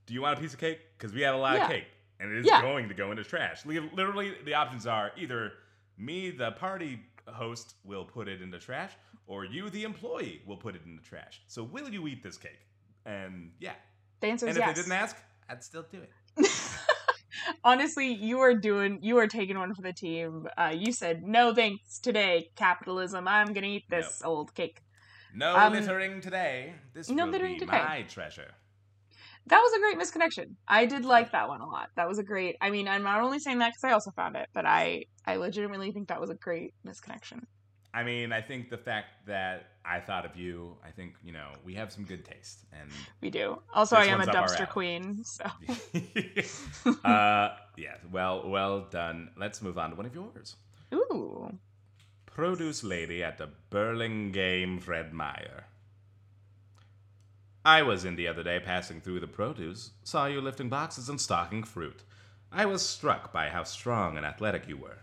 [0.07, 0.81] do you want a piece of cake?
[0.99, 1.65] Because we have a lot Yeah.
[1.65, 1.87] of cake,
[2.21, 2.61] and it is Yeah.
[2.62, 5.53] going to go into trash." Literally, the options are either
[5.97, 8.93] me, the party host, will put it into trash,
[9.27, 11.41] or you, the employee, will put it in the trash.
[11.47, 12.59] So, will you eat this cake?
[13.05, 13.75] And yeah,
[14.21, 14.62] The answer is yes.
[14.62, 14.77] and if yes.
[14.77, 15.17] they didn't ask,
[15.49, 16.11] I'd still do it.
[17.65, 20.47] Honestly, you are doing, you are taking one for the team.
[20.57, 23.27] Uh, you said, no thanks today, capitalism.
[23.27, 24.83] I'm going to eat this old cake.
[25.35, 26.75] No Um, littering today.
[26.93, 27.73] This no will littering be today.
[27.73, 28.53] my treasure.
[29.47, 30.55] That was a great misconnection.
[30.69, 31.89] I did like that one a lot.
[31.97, 34.37] That was a great, I mean, I'm not only saying that because I also found
[34.37, 37.43] it, but I, I legitimately think that was a great misconnection.
[37.95, 41.49] I mean, I think the fact that I thought of you, I think, you know,
[41.65, 42.65] we have some good taste.
[42.73, 42.89] And
[43.21, 43.61] We do.
[43.75, 45.45] Also, I am a one's up our dumpster queen, so.
[47.05, 49.31] uh, yeah, well, well done.
[49.37, 50.57] Let's move on to one of yours.
[50.95, 51.51] Ooh.
[52.25, 55.67] Produce lady at the Burlingame Fred Meyer.
[57.64, 61.20] I was in the other day passing through the produce, saw you lifting boxes and
[61.20, 62.03] stocking fruit.
[62.51, 64.98] I was struck by how strong and athletic you were.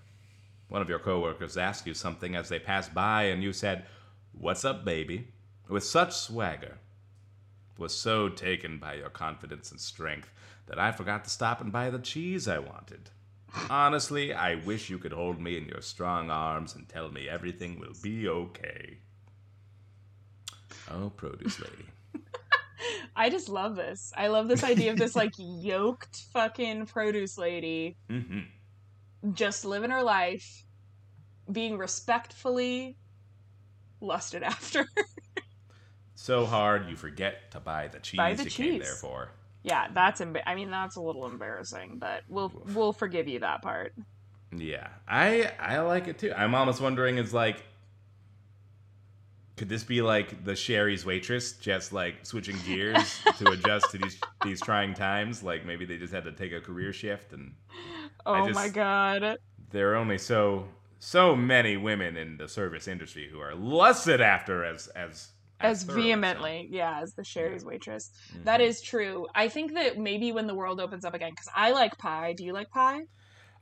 [0.67, 3.85] One of your coworkers asked you something as they passed by, and you said,
[4.33, 5.29] What's up, baby?
[5.69, 6.79] with such swagger.
[7.77, 10.31] Was so taken by your confidence and strength
[10.65, 13.11] that I forgot to stop and buy the cheese I wanted.
[13.69, 17.79] Honestly, I wish you could hold me in your strong arms and tell me everything
[17.79, 18.97] will be okay.
[20.91, 21.85] Oh, produce lady.
[23.19, 24.11] I just love this.
[24.17, 28.39] I love this idea of this, like, yoked fucking produce lady hmm
[29.33, 30.63] just living her life,
[31.51, 32.97] being respectfully
[34.01, 34.85] lusted after.
[36.15, 38.81] So hard you forget to buy the cheese Buy the you came cheese.
[38.83, 39.29] there for.
[39.63, 42.75] yeah, that's emba- I mean, that's a little embarrassing, but we'll Woof.
[42.75, 43.93] we'll forgive you that part.
[44.55, 46.33] Yeah, I I like it too.
[46.35, 47.63] I'm almost wondering is like,
[49.59, 54.17] could this be like the Shari's waitress, just like switching gears to adjust to these
[54.43, 55.43] these trying times?
[55.43, 57.53] Like maybe they just had to take a career shift, and
[58.25, 59.37] Oh just- my god.
[59.71, 60.65] there are only so
[60.99, 65.29] so many women in the service industry who are lusted after as as
[65.61, 65.93] As so.
[65.93, 68.11] vehemently, yeah, as the Shari's waitress.
[68.33, 68.45] Mhm.
[68.45, 69.27] That is true.
[69.35, 72.31] I think that maybe when the world opens up again, because I like pie.
[72.33, 73.01] Do you like pie?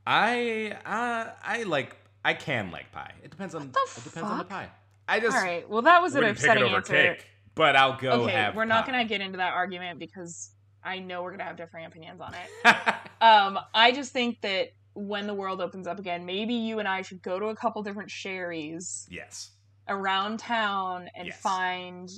[0.05, 3.13] I uh, I like I can like pie.
[3.23, 4.69] It depends on the it depends on the pie.
[5.07, 5.67] I just All right.
[5.69, 7.15] Well, that was an wouldn't pick it upsetting answer.
[7.15, 7.25] cake.
[7.55, 8.55] but I'll go okay, have.
[8.55, 8.91] we're not pie.
[8.91, 10.51] gonna get into that argument because
[10.83, 12.75] I know we're gonna have differing opinions on it.
[13.19, 17.01] Um, I just think that when the world opens up again, maybe you and I
[17.01, 19.51] should go to a couple different Shari's yes.
[19.87, 21.39] around town and Yes.
[21.41, 22.09] find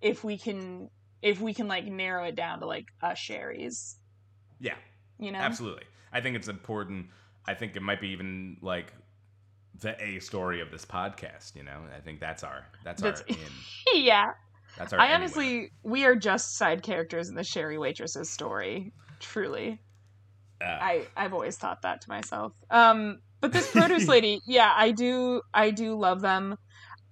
[0.00, 0.90] if we can
[1.22, 3.96] if we can like narrow it down to like a Shari's.
[4.60, 4.76] Yeah.
[5.18, 5.40] You know?
[5.40, 5.82] Absolutely.
[6.12, 7.06] I think it's important.
[7.46, 8.92] I think it might be even like
[9.80, 11.54] the A story of this podcast.
[11.56, 13.36] You know, I think that's our that's, That's- our
[13.94, 14.04] in.
[14.04, 14.32] yeah.
[14.76, 15.00] That's our.
[15.00, 18.92] I honestly we are just side characters in the Shari waitress's story.
[19.20, 19.80] Truly.
[20.60, 22.52] Uh, I I've always thought that to myself.
[22.70, 26.56] Um, but this produce lady, yeah, I do I do love them.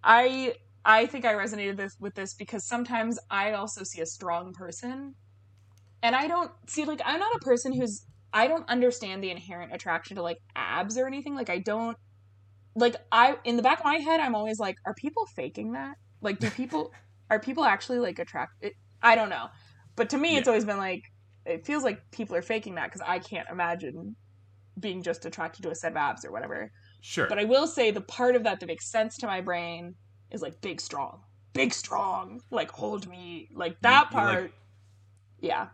[0.02, 4.52] I I think I resonated this with this because sometimes I also see a strong
[4.52, 5.14] person,
[6.02, 9.72] and I don't see like I'm not a person who's I don't understand the inherent
[9.72, 11.34] attraction to like abs or anything.
[11.34, 11.96] Like I don't
[12.76, 15.96] like I in the back of my head I'm always like, are people faking that?
[16.20, 16.92] Like, do people
[17.30, 18.72] are people actually like attracted?
[19.02, 19.48] I don't know,
[19.96, 21.02] but to me, it's always been like
[21.44, 24.16] it feels like people are faking that because I can't imagine
[24.78, 26.70] being just attracted to a set of abs or whatever.
[27.00, 27.26] sure.
[27.28, 29.94] But I will say the part of that that makes sense to my brain
[30.30, 31.22] is like big strong,
[31.54, 34.52] big strong, like hold me, like that you like- part.
[35.40, 35.68] yeah,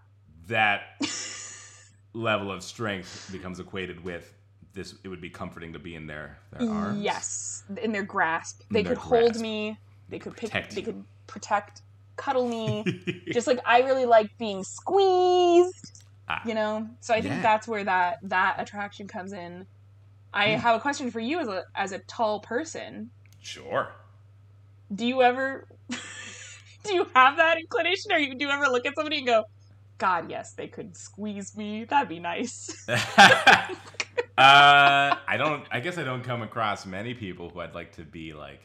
[0.48, 0.82] that
[2.12, 4.32] level of strength becomes equated with
[4.74, 4.94] this.
[5.04, 7.02] It would be comforting to be in their their arms.
[7.02, 9.76] yes, in their grasp, they their could hold me,
[10.08, 11.82] they could pick, Protect they could protect,
[12.16, 12.84] cuddle me.
[13.32, 16.42] just like I really like being squeezed, Ah.
[16.46, 16.86] you know.
[17.00, 17.42] So I think Yeah.
[17.42, 19.66] that's where that that attraction comes in.
[20.34, 20.60] I Hmm.
[20.60, 23.10] have a question for you as a as a tall person.
[23.40, 23.88] sure.
[24.94, 25.66] Do you ever
[26.84, 29.44] do you have that inclination, or you do you ever look at somebody and go,
[29.98, 31.84] "God, yes, they could squeeze me.
[31.84, 32.96] That'd be nice." uh,
[34.36, 35.64] I don't.
[35.70, 38.60] I guess I don't come across many people who I'd like to be like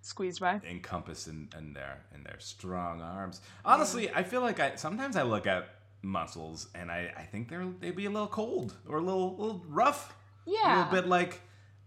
[0.00, 0.60] Squeezed by.
[0.68, 3.40] encompassed in, in their in their strong arms.
[3.64, 5.68] Honestly, I feel like I sometimes I look at
[6.02, 9.64] muscles and I, I think they're they'd be a little cold or a little little
[9.68, 10.14] rough.
[10.46, 11.40] Yeah, a little bit like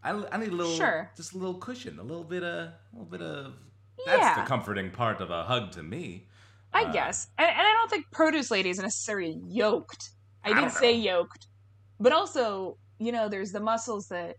[0.03, 1.11] I, I need a little Sure.
[1.17, 3.53] just a little cushion, a little bit of a little bit of
[4.05, 4.41] that's Yeah.
[4.41, 6.27] the comforting part of a hug to me.
[6.75, 10.11] I Uh, guess, and, and I don't think produce lady is necessarily yoked.
[10.43, 11.47] I, I did don't say yoked,
[11.99, 14.35] but also, you know, there's the muscles that,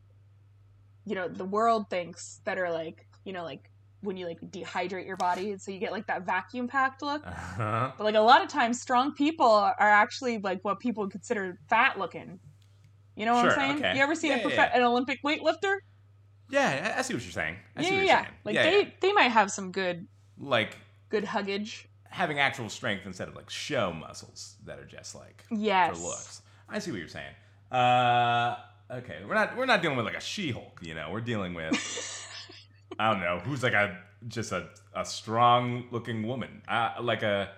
[1.04, 3.70] you know, the world thinks that are like, you know, like
[4.02, 7.26] when you like dehydrate your body, so you get like that vacuum packed look.
[7.26, 7.90] Uh-huh.
[7.96, 11.58] But like a lot of times, strong people are actually like what people would consider
[11.68, 12.38] fat looking.
[13.16, 13.76] You know what Sure, I'm saying?
[13.78, 13.96] okay.
[13.96, 14.76] You ever seen Yeah, a prof- yeah, yeah.
[14.78, 15.78] an Olympic weightlifter?
[16.50, 17.56] Yeah, I, I see what you're saying.
[17.76, 18.14] I yeah, see yeah, what yeah.
[18.62, 18.84] you're saying.
[18.84, 20.06] Like they they might have some good
[20.38, 20.76] like
[21.08, 21.88] good huggage.
[22.16, 25.96] Having actual strength instead of like show muscles that are just like Yes.
[25.96, 26.42] for looks.
[26.68, 27.34] I see what you're saying.
[27.70, 28.56] Uh,
[28.90, 31.10] okay, we're not we're not dealing with like a She-Hulk, you know.
[31.10, 31.74] We're dealing with
[32.98, 33.98] I don't know who's like a
[34.28, 37.50] just a, a strong looking woman, uh, like a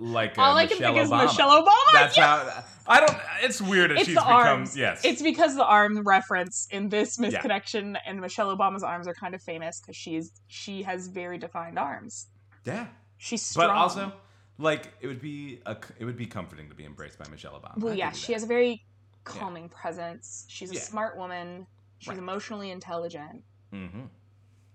[0.00, 1.24] like a All I can Michelle think is Obama.
[1.26, 1.92] Michelle Obama.
[1.92, 2.26] That's yes!
[2.26, 3.16] how I don't.
[3.42, 4.76] It's weird that It's she's the become arms.
[4.76, 5.04] yes.
[5.04, 7.28] It's because the arm reference in this Yeah.
[7.40, 11.78] misconnection and Michelle Obama's arms are kind of famous because she's she has very defined
[11.78, 12.26] arms.
[12.64, 12.86] yeah,
[13.18, 13.68] She's strong.
[13.68, 14.12] but also
[14.58, 17.78] like it would be a it would be comforting to be embraced by Michelle Obama.
[17.82, 18.32] well, I yeah, she that.
[18.34, 18.82] has a very
[19.24, 20.46] calming presence.
[20.48, 20.80] She's a Yeah.
[20.80, 21.66] smart woman.
[21.98, 22.18] She's Right.
[22.18, 23.42] emotionally intelligent.
[23.72, 24.04] Mm-hmm.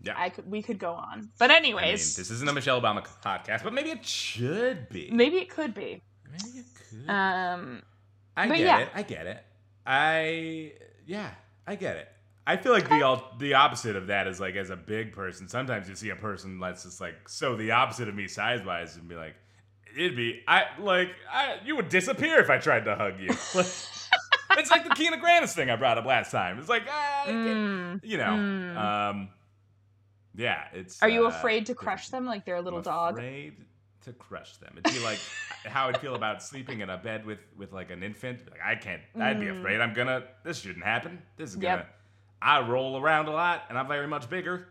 [0.01, 0.13] Yeah.
[0.17, 3.05] I could we could go on, but I mean, anyways, this isn't a Michelle Obama
[3.23, 5.09] podcast, but maybe it should be.
[5.11, 6.01] maybe it could be.
[6.29, 7.09] Maybe it could.
[7.09, 7.81] Um,
[8.35, 8.79] I get yeah.
[8.79, 8.89] it.
[8.93, 9.45] I get it.
[9.85, 10.73] I
[11.05, 11.31] yeah,
[11.65, 12.09] I get it.
[12.45, 15.47] I feel like the all the opposite of that is like as a big person.
[15.47, 18.97] Sometimes you see a person that's just like so the opposite of me size wise
[18.97, 19.35] and be like,
[19.95, 23.29] it'd be I like I you would disappear if I tried to hug you.
[24.57, 26.59] it's like the Kina Grannis thing I brought up last time.
[26.59, 28.77] It's like ah, mm, you know, mm.
[28.77, 29.29] um,
[30.35, 30.65] yeah.
[30.73, 31.01] It's.
[31.01, 33.13] are you uh, afraid to crush them like they're a little I'm dog?
[33.13, 33.55] Afraid
[34.01, 34.75] to crush them.
[34.77, 35.19] It'd be like
[35.65, 38.41] how I'd feel about sleeping in a bed with with like an infant.
[38.51, 39.01] Like I can't.
[39.19, 39.59] I'd be Mm.
[39.59, 39.79] afraid.
[39.79, 40.23] I'm gonna.
[40.43, 41.21] This shouldn't happen.
[41.37, 41.77] This is gonna.
[41.77, 41.95] Yep.
[42.43, 44.67] I roll around a lot, and I'm very much bigger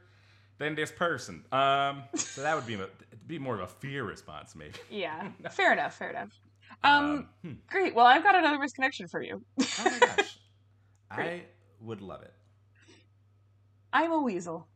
[0.59, 1.45] than this person.
[1.51, 2.79] Um, so that would be
[3.27, 4.75] be more of a fear response, maybe.
[4.91, 5.97] Yeah, fair enough.
[5.97, 6.31] Fair enough.
[6.85, 7.53] Um, hmm.
[7.69, 7.95] great.
[7.95, 9.43] Well, I've got another misconnection for you.
[9.61, 10.39] oh my gosh,
[11.11, 11.43] I
[11.81, 12.35] would love it.
[13.93, 14.69] I'm a weasel.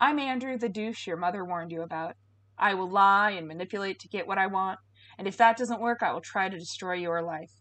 [0.00, 2.16] I'm Andrew, the douche your mother warned you about.
[2.58, 4.78] I will lie and manipulate to get what I want,
[5.18, 7.52] and if that doesn't work, I will try to destroy your life.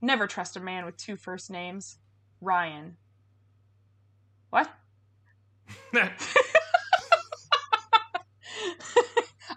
[0.00, 1.98] Never trust a man with two first names.
[2.40, 2.96] Ryan.
[4.52, 4.70] What?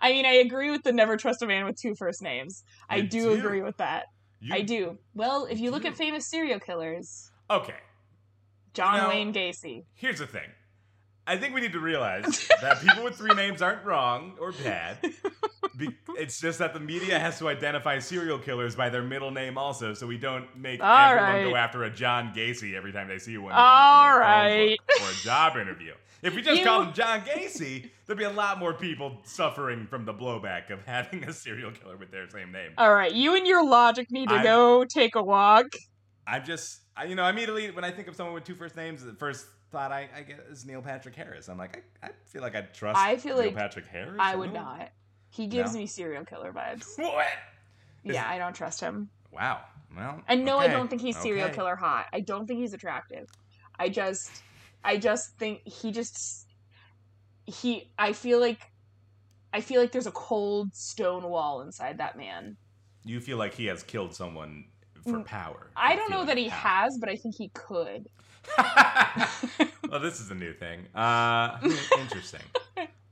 [0.01, 2.63] I mean, I agree with the never trust a man with two first names.
[2.89, 3.33] I You do, do?
[3.45, 4.05] agree with that.
[4.39, 4.97] You- I do.
[5.13, 5.89] Well, if you look do.
[5.89, 7.75] at famous serial killers, Okay.
[8.73, 9.83] John know- Wayne Gacy.
[9.95, 10.49] Here's the thing.
[11.27, 14.97] I think we need to realize that people with three names aren't wrong or bad.
[15.77, 19.57] Be- it's just that the media has to identify serial killers by their middle name
[19.57, 23.17] also, so we don't make All everyone go after a John Gacy every time they
[23.17, 23.51] see one.
[23.53, 24.77] All in their phone right.
[24.87, 25.93] book Or a job interview.
[26.21, 29.85] If we just You- called him John Gacy, there'd be a lot more people suffering
[29.87, 32.71] from the blowback of having a serial killer with their same name.
[32.77, 35.65] All right, you and your logic need to I'm- go take a walk.
[36.27, 39.03] I'm just, I, you know, immediately when I think of someone with two first names,
[39.03, 41.49] the first thought I, I get is Neil Patrick Harris.
[41.49, 44.15] I'm like, I, I feel like I'd trust I feel Neil like Patrick Harris.
[44.19, 44.89] I would not.
[45.29, 45.79] He gives No?
[45.79, 46.85] me serial killer vibes.
[46.97, 47.25] What?
[48.03, 49.09] Is- Yeah, I don't trust him.
[49.31, 49.61] Wow.
[49.95, 51.55] Well, And no, I don't think he's serial Okay.
[51.55, 52.07] killer hot.
[52.13, 53.29] I don't think he's attractive.
[53.79, 54.29] I just,
[54.83, 56.47] I just think he just,
[57.45, 57.89] he.
[57.97, 58.59] I feel like,
[59.53, 62.57] I feel like there's a cold stone wall inside that man.
[63.05, 64.65] You feel like he has killed someone
[65.03, 65.67] for power.
[65.69, 66.59] Mm, I don't know that he power.
[66.83, 68.09] has, but I think he could.
[69.89, 70.87] well, this is a new thing.
[70.95, 71.57] Uh,
[71.99, 72.41] interesting.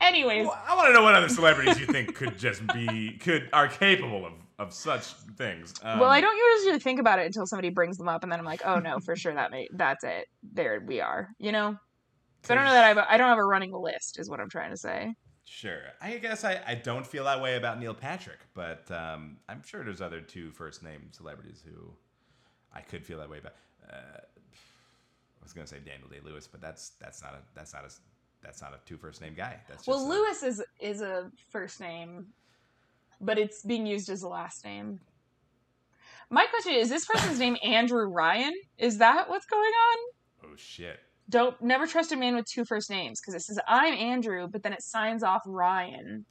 [0.02, 3.50] Anyways, Well, I want to know what other celebrities you think could just be could
[3.54, 5.74] are capable of of such things.
[5.82, 8.40] Um, well, I don't usually think about it until somebody brings them up, and then
[8.40, 10.28] I'm like, oh no, for sure that may that's it.
[10.42, 11.30] There we are.
[11.40, 11.78] You know.
[12.44, 14.30] So I don't know that I have a, I don't have a running list, is
[14.30, 15.16] what I'm trying to say.
[15.46, 15.80] Sure.
[16.02, 19.84] I guess I, I don't feel that way about Neil Patrick, but um, I'm sure
[19.84, 21.94] there's other two first name celebrities who
[22.74, 23.54] I could feel that way about.
[23.90, 24.20] Uh,
[25.44, 27.90] I was gonna say Daniel Day Lewis, but that's that's not a that's not a
[28.42, 29.60] that's not a two first name guy.
[29.68, 32.28] That's just Well, a- Lewis is is a first name,
[33.20, 35.02] but it's being used as a last name.
[36.30, 38.54] My question is: This person's name Andrew Ryan?
[38.78, 40.50] Is that what's going on?
[40.52, 40.98] Oh shit.
[41.30, 44.64] Don't never trust a man with two first names because it says I'm Andrew, but
[44.64, 46.26] then it signs off Ryan.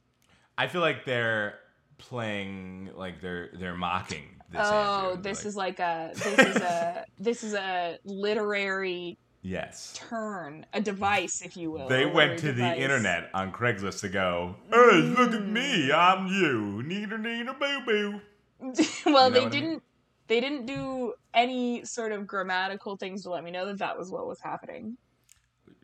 [0.57, 1.59] I feel like they're
[1.97, 4.61] playing like they're they're mocking this.
[4.63, 9.93] oh, Andrew, this like- is like a this is a this is a literary yes.
[9.95, 11.87] turn, a device, if you will.
[11.87, 16.27] They went to literary the internet on Craigslist to go, hey, look at me, I'm
[16.27, 16.81] you.
[16.83, 18.21] Needer, needer, boo boo.
[18.61, 18.75] well,
[19.05, 19.49] You know they what I mean?
[19.49, 19.83] didn't.
[20.27, 24.09] They didn't do any sort of grammatical things to let me know that that was
[24.09, 24.97] what was happening.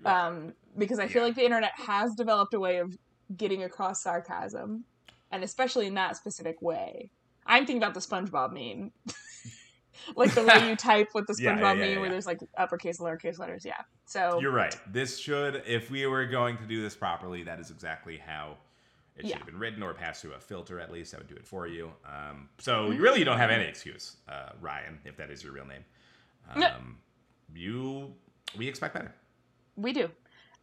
[0.05, 1.27] Um, because I feel Yeah.
[1.27, 2.97] like the internet has developed a way of
[3.35, 4.85] getting across sarcasm,
[5.31, 7.11] and especially in that specific way.
[7.45, 8.91] I'm thinking about the SpongeBob meme,
[10.15, 11.99] like the way you type with the SpongeBob yeah, yeah, meme, yeah.
[11.99, 13.65] where there's like uppercase, lowercase letters.
[13.65, 13.81] Yeah.
[14.05, 14.75] So You're right.
[14.91, 18.57] This should, if we were going to do this properly, that is exactly how
[19.15, 21.11] it should have been written or passed through a filter at least.
[21.11, 21.91] That would do it for you.
[22.05, 25.53] Um, so you really you don't have any excuse, uh, Ryan, if that is your
[25.53, 25.83] real name.
[26.53, 26.73] Um, No.
[27.53, 28.13] You,
[28.57, 29.13] we expect better.
[29.75, 30.09] we do.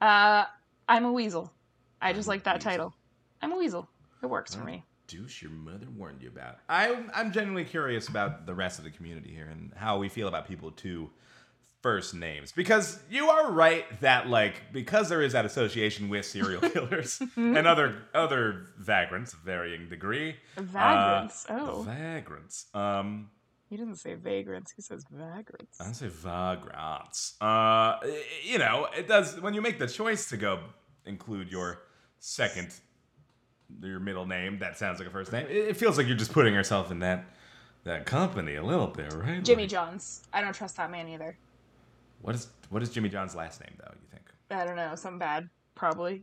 [0.00, 0.44] Uh,
[0.88, 1.52] I'm a weasel.
[2.00, 2.70] I just I'm like that weasel.
[2.70, 2.94] title.
[3.42, 3.88] I'm a weasel.
[4.26, 4.82] It works for me.
[5.06, 6.58] douche your mother warned you about.
[6.68, 10.26] I'm I'm genuinely curious about the rest of the community here and how we feel
[10.26, 11.10] about people too
[11.80, 16.60] first names because you are right that like because there is that association with serial
[16.70, 20.34] killers and other other vagrants of varying degree.
[20.56, 21.46] Vagrants.
[21.48, 22.66] uh, oh, vagrants.
[22.74, 23.30] Um,
[23.70, 24.72] he didn't say vagrants.
[24.72, 25.80] He says vagrants.
[25.80, 27.36] I say vagrants.
[27.40, 27.98] Uh,
[28.44, 30.58] you know, it does when you make the choice to go
[31.04, 31.82] include your
[32.18, 32.74] second,
[33.82, 34.58] your middle name.
[34.58, 35.46] That sounds like a first name.
[35.48, 37.24] It, feels like you're just putting yourself in that
[37.84, 39.42] that company a little bit, right?
[39.44, 40.22] Jimmy Like, Johns.
[40.32, 41.36] I don't trust that man either.
[42.22, 43.92] What is what is Jimmy John's last name though?
[43.94, 44.94] You think I don't know.
[44.96, 45.48] Something bad.
[45.74, 46.22] Probably.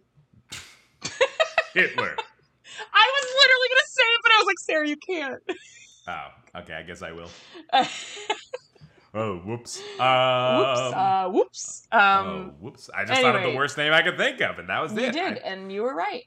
[1.73, 2.15] Hitler?
[2.93, 5.41] I was literally gonna say it, but I was like, Sarah, you can't.
[6.07, 6.73] oh, okay.
[6.73, 7.29] I guess I will.
[9.15, 9.79] Oh, whoops.
[9.99, 11.87] Um, Uh, whoops.
[11.91, 12.89] oh, Um, whoops.
[12.95, 15.01] I just thought of the worst name I could think of, and that was you
[15.01, 15.05] it.
[15.05, 16.23] You did, I- and you were right.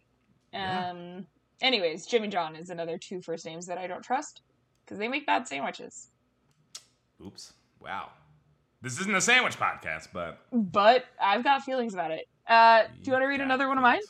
[0.52, 0.90] Yeah.
[0.90, 1.26] Um.
[1.60, 4.42] Anyways, Jimmy John is another two first names that I don't trust
[4.84, 6.08] because they make bad sandwiches.
[7.24, 7.52] oops.
[7.80, 8.10] Wow.
[8.82, 12.28] This isn't a sandwich podcast, but But I've got feelings about it.
[12.46, 14.00] Uh, do you want to read another one of mine?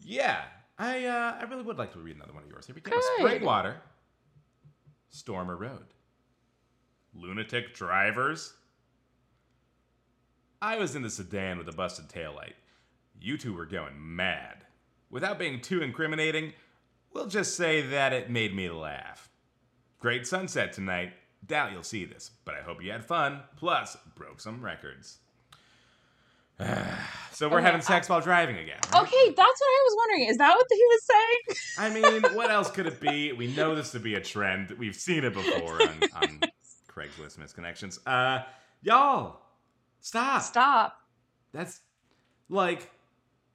[0.00, 0.42] Yeah,
[0.78, 2.66] I uh, I really would like to read another one of yours.
[2.66, 2.90] Here we go.
[2.90, 3.40] Good.
[3.42, 3.76] Springwater,
[5.10, 5.86] Stormer Road,
[7.14, 8.54] lunatic drivers.
[10.62, 12.52] I was in the sedan with a busted taillight.
[13.18, 14.66] You two were going mad.
[15.10, 16.52] Without being too incriminating,
[17.12, 19.28] we'll just say that it made me laugh.
[19.98, 21.12] Great sunset tonight.
[21.46, 23.40] Doubt you'll see this, but I hope you had fun.
[23.56, 25.18] Plus, broke some records.
[27.32, 28.78] so we're Okay, having I- sex while driving again.
[28.92, 29.02] right?
[29.02, 30.28] Okay, that's what I was wondering.
[30.28, 31.40] Is that what he was saying?
[31.78, 33.32] I mean, what else could it be?
[33.32, 34.70] We know this to be a trend.
[34.72, 36.40] We've seen it before on, on
[36.88, 37.98] Craigslist misconnections.
[38.06, 38.44] Uh,
[38.82, 39.40] y'all,
[40.00, 40.42] stop.
[40.42, 40.96] Stop.
[41.52, 41.80] That's
[42.50, 42.90] like,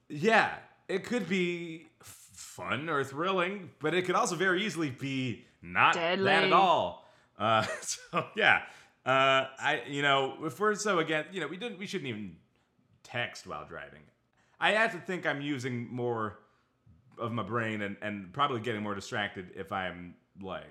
[0.09, 0.55] yeah,
[0.87, 6.19] it could be fun or thrilling, but it could also very easily be not that
[6.19, 7.05] at all.
[7.37, 8.61] Uh, so yeah,
[9.05, 12.37] uh, I you know if we're so again, you know we didn't we shouldn't even
[13.03, 14.01] text while driving.
[14.59, 16.39] I have to think I'm using more
[17.17, 20.63] of my brain and, and probably getting more distracted if I'm like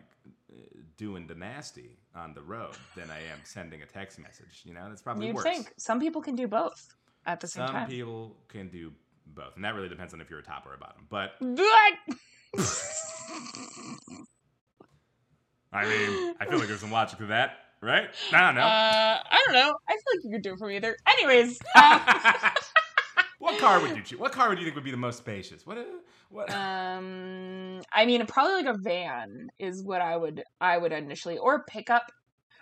[0.97, 4.63] doing the nasty on the road than I am sending a text message.
[4.65, 5.45] You know, that's probably You'd worse.
[5.45, 6.95] think some people can do both
[7.27, 7.83] at the same Some time.
[7.85, 8.93] Some people can do
[9.27, 11.07] both, and that really depends on if you're a top or a bottom.
[11.09, 11.33] But
[15.73, 18.09] I mean, I feel like there's some logic to that, right?
[18.33, 18.61] I don't know.
[18.61, 19.75] Uh, I don't know.
[19.89, 20.97] I feel like you could do it from either.
[21.07, 22.51] Anyways, uh,
[23.39, 24.19] what car would you choose?
[24.21, 25.67] What car would you think would be the most spacious?
[25.67, 25.79] What?
[26.31, 26.51] What?
[26.55, 31.65] um, I mean, probably like a van is what I would I would initially or
[31.65, 32.11] pickup.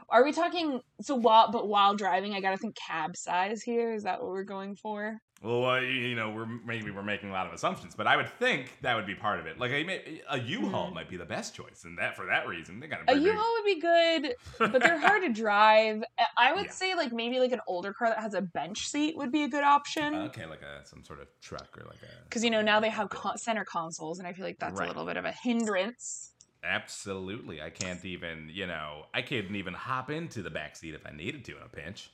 [0.08, 2.34] Are we talking so while but while driving?
[2.34, 3.92] I gotta think cab size here.
[3.92, 5.20] Is that what we're going for?
[5.42, 8.28] Well, uh, you, know, we're maybe we're making a lot of assumptions, but I would
[8.38, 9.58] think that would be part of it.
[9.58, 10.94] Like a, a U-Haul Mhm.
[10.94, 13.12] might be the best choice, and that for that reason they got to be.
[13.12, 14.34] A U-Haul would be good,
[14.72, 16.02] but they're hard to drive.
[16.36, 16.70] I would Yeah.
[16.70, 19.48] say like maybe like an older car that has a bench seat would be a
[19.48, 20.14] good option.
[20.14, 22.24] okay, like a some sort of truck or like a.
[22.24, 24.86] Because you know now they have con- center consoles, and I feel like that's Right.
[24.86, 26.30] a little bit of a hindrance.
[26.64, 28.48] Absolutely, I can't even.
[28.52, 31.62] You know, I couldn't even hop into the back seat if I needed to in
[31.62, 32.10] a pinch.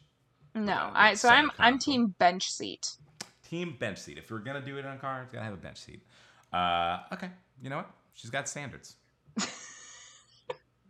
[0.55, 2.97] No, I so I'm center I'm team bench seat.
[3.49, 4.19] Team bench seat.
[4.19, 6.03] If we're gonna do it in a car, it's gotta have a bench seat.
[6.53, 7.31] Uh, okay,
[7.63, 7.91] you know what?
[8.15, 8.97] She's got standards.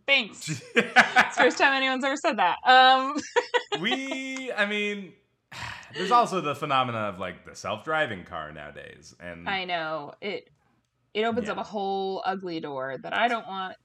[0.09, 0.61] Thanks.
[0.75, 2.57] It's the first time anyone's ever said that.
[2.65, 3.15] Um,
[3.79, 5.13] we, I mean,
[5.93, 10.49] there's also the phenomena of like the self-driving car nowadays, and I know it.
[11.13, 13.75] It opens up a whole ugly door that I don't want.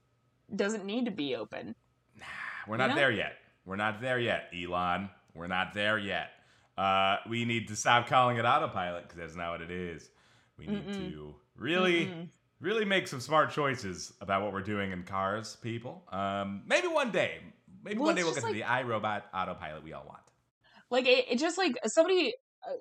[0.54, 1.74] Doesn't need to be open.
[2.18, 2.24] Nah,
[2.66, 2.96] we're not know?
[2.96, 3.34] there yet.
[3.66, 5.10] We're not there yet, Elon.
[5.34, 6.30] We're not there yet.
[6.76, 10.10] Uh, we need to stop calling it autopilot because that's not what it is.
[10.58, 11.10] We need Mm-mm.
[11.10, 12.28] to really, Mm-mm.
[12.60, 16.02] really make some smart choices about what we're doing in cars, people.
[16.12, 17.38] Um, maybe one day,
[17.82, 20.22] maybe Well, one day we'll get just to the iRobot autopilot we all want.
[20.90, 22.34] like it, it just like somebody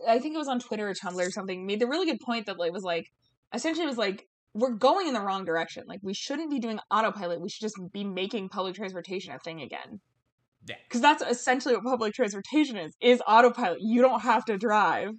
[0.07, 2.45] i think it was on twitter or tumblr or something made the really good point
[2.45, 3.11] that like was like
[3.53, 6.79] essentially it was like we're going in the wrong direction like we shouldn't be doing
[6.91, 9.99] autopilot we should just be making public transportation a thing again
[10.67, 10.75] Yeah.
[10.87, 13.79] because that's essentially what public transportation is is autopilot.
[13.81, 15.11] You don't have to drive.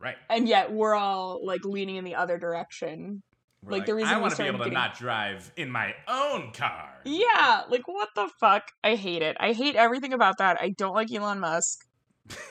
[0.00, 0.16] Right.
[0.28, 3.22] and yet we're all like leaning in the other direction.
[3.62, 5.94] We're Like, the reason I want to be able to getting- not drive in my
[6.08, 6.90] own car.
[7.04, 8.64] yeah like what the fuck?
[8.82, 9.36] I hate it.
[9.38, 10.58] I hate everything about that.
[10.60, 11.86] I don't like elon musk.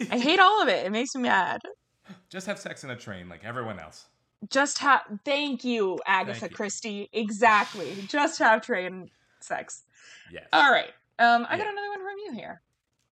[0.10, 0.86] I hate all of it.
[0.86, 1.60] It makes me mad.
[2.30, 4.06] Just have sex in a train like everyone else.
[4.50, 6.56] just have thank you agatha Thank you.
[6.56, 7.10] christie.
[7.14, 7.94] Exactly.
[8.08, 9.10] Just have train
[9.42, 9.84] sex.
[10.32, 10.46] Yes.
[10.54, 10.92] all right
[11.22, 12.62] um i got another one from you here.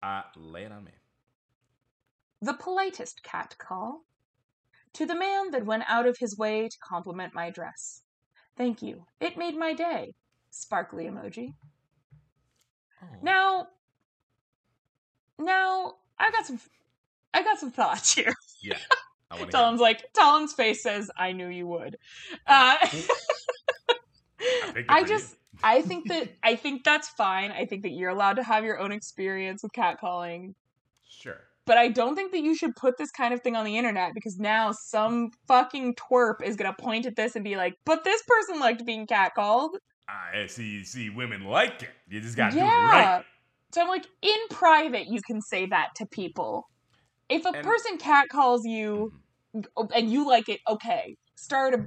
[0.02, 0.92] Uh, lay it on me.
[2.42, 4.02] the politest cat call.
[4.94, 8.02] To the man that went out of his way to compliment my dress.
[8.57, 9.04] Thank you.
[9.20, 10.14] It made my day.
[10.50, 11.54] Sparkly emoji.
[13.02, 13.07] Oh.
[13.22, 13.66] now
[15.38, 16.59] now i got some
[17.34, 18.32] i got some thoughts here.
[18.62, 18.78] Yeah.
[19.30, 21.98] I talon's like talon's face says i knew you would.
[22.46, 22.76] Uh
[24.88, 25.36] I just
[25.66, 27.50] I think that I think that's fine.
[27.50, 30.54] I think that you're allowed to have your own experience with catcalling.
[31.08, 31.40] Sure.
[31.64, 34.14] But I don't think that you should put this kind of thing on the internet
[34.14, 38.22] because now some fucking twerp is gonna point at this and be like, "But this
[38.22, 39.70] person liked being catcalled."
[40.08, 40.84] I see.
[40.84, 41.90] See, women like it.
[42.08, 42.62] You just got to yeah.
[42.64, 43.24] do it right.
[43.72, 46.70] So I'm like, in private, you can say that to people.
[47.28, 49.12] If a And- person catcalls you
[49.56, 49.90] Mhm.
[49.94, 51.86] and you like it, okay, start a.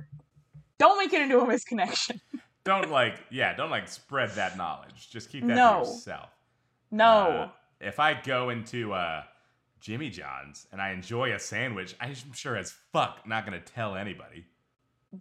[0.78, 2.20] Don't make it into a misconnection.
[2.64, 5.10] Don't like, yeah, don't like spread that knowledge.
[5.10, 5.84] Just keep that No.
[5.84, 6.30] to yourself.
[6.92, 7.06] No.
[7.06, 7.50] Uh,
[7.80, 9.24] if I go into uh,
[9.80, 14.46] Jimmy John's and I enjoy a sandwich, I'm sure as fuck not gonna tell anybody.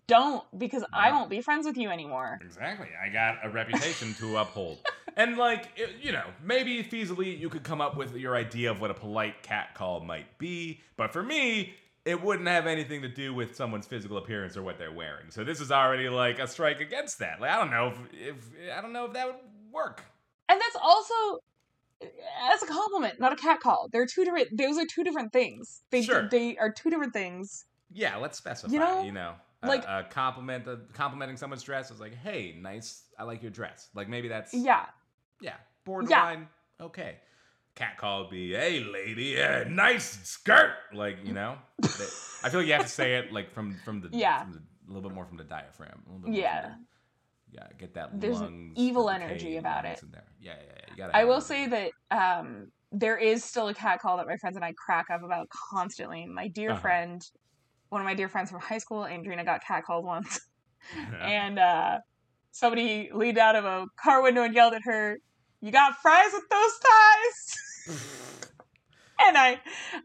[0.06, 2.38] don't because I won't be friends with you anymore.
[2.44, 2.88] Exactly.
[3.02, 4.78] I got a reputation to uphold.
[5.16, 8.80] And like, it- you know, maybe feasibly you could come up with your idea of
[8.80, 11.74] what a polite cat call might be, but for me,
[12.08, 15.30] it wouldn't have anything to do with someone's physical appearance or what they're wearing.
[15.30, 17.40] So this is already like a strike against that.
[17.40, 18.36] Like I don't know if, if
[18.76, 19.36] I don't know if that would
[19.70, 20.02] work.
[20.48, 21.14] And that's also
[22.50, 23.88] as a compliment, not a cat call.
[23.92, 24.56] They're two different.
[24.56, 25.82] Those are two different things.
[25.90, 26.28] They Sure.
[26.30, 27.66] they are two different things.
[27.92, 28.72] Yeah, let's specify.
[28.72, 32.56] You know, You know, like- a, a compliment, a, complimenting someone's dress is like, "Hey,
[32.58, 33.02] nice.
[33.18, 34.86] I like your dress." Like maybe that's Yeah,
[35.40, 36.48] yeah, borderline.
[36.80, 37.16] Okay.
[37.78, 42.66] Cat call would be, "Hey, lady, uh, nice skirt." Like you know, I feel like
[42.66, 44.42] you have to say it like from from the Yeah.
[44.42, 46.02] from the, a little bit more from the diaphragm.
[46.08, 46.62] A little bit Yeah.
[46.62, 46.74] The,
[47.52, 48.20] yeah, get that.
[48.20, 50.02] There's an lungs, evil energy about it.
[50.02, 50.24] In there.
[50.40, 50.84] Yeah, yeah, yeah.
[50.90, 51.42] You gotta I will it.
[51.42, 55.06] say that um, there is still a cat call that my friends and I crack
[55.12, 56.26] up about constantly.
[56.26, 56.80] My dear Uh-huh.
[56.80, 57.22] friend,
[57.90, 60.40] one of my dear friends from high school, Andrina, got cat called once,
[60.94, 61.26] Yeah.
[61.26, 61.98] and uh,
[62.50, 65.16] somebody leaned out of a car window and yelled at her,
[65.60, 67.54] "You got fries with those ties?"
[69.20, 69.60] and I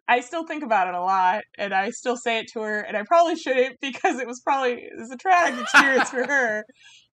[0.07, 2.97] I still think about it a lot and I still say it to her and
[2.97, 6.65] I probably shouldn't because it was probably it was a traumatic experience for her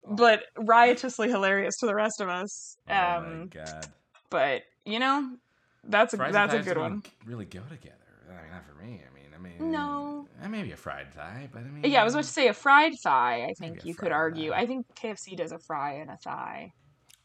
[0.09, 3.87] but riotously hilarious to the rest of us oh my um god.
[4.29, 5.35] but you know
[5.83, 7.95] that's a Fries that's a good one Really go together.
[8.29, 9.01] I mean, not for me.
[9.09, 10.27] I mean, I mean, No.
[10.41, 12.53] uh, maybe a fried thigh, but I mean, yeah I was about to say a
[12.53, 14.57] fried thigh I think you could argue thigh.
[14.61, 16.71] I think KFC does a fry and a thigh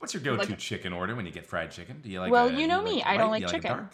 [0.03, 2.01] What's your go-to like- chicken order when you get fried chicken?
[2.03, 2.29] Do you like?
[2.29, 2.33] It?
[2.33, 3.71] Well, a- you know me, I don't like Do chicken.
[3.71, 3.93] dark?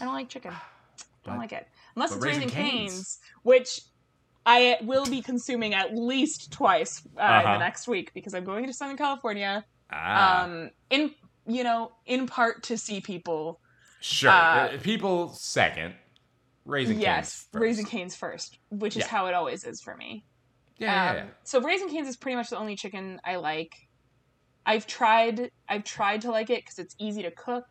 [0.00, 0.52] I don't like chicken.
[0.52, 0.60] I
[1.24, 1.66] don't like it.
[1.96, 2.92] Unless it's Raising Raising Cane's.
[2.92, 3.80] Cane's, which
[4.46, 7.52] I will be consuming at least twice uh, Uh-huh.
[7.54, 9.64] the next week because I'm going to Southern California.
[9.90, 11.12] Ah, Um, in
[11.44, 13.60] you know, in part to see people.
[14.00, 14.30] sure.
[14.30, 14.34] uh,
[14.74, 15.94] Uh, people second.
[16.66, 17.62] Raising yes, Cane's first.
[17.62, 19.08] Raising Cane's first, which is Yeah.
[19.08, 20.24] how it always is for me.
[20.76, 21.32] Yeah, yeah, Um, yeah.
[21.42, 23.74] So Raising Cane's is pretty much the only chicken I like.
[24.68, 25.50] I've tried.
[25.68, 27.64] I've tried to like it because it's easy to cook.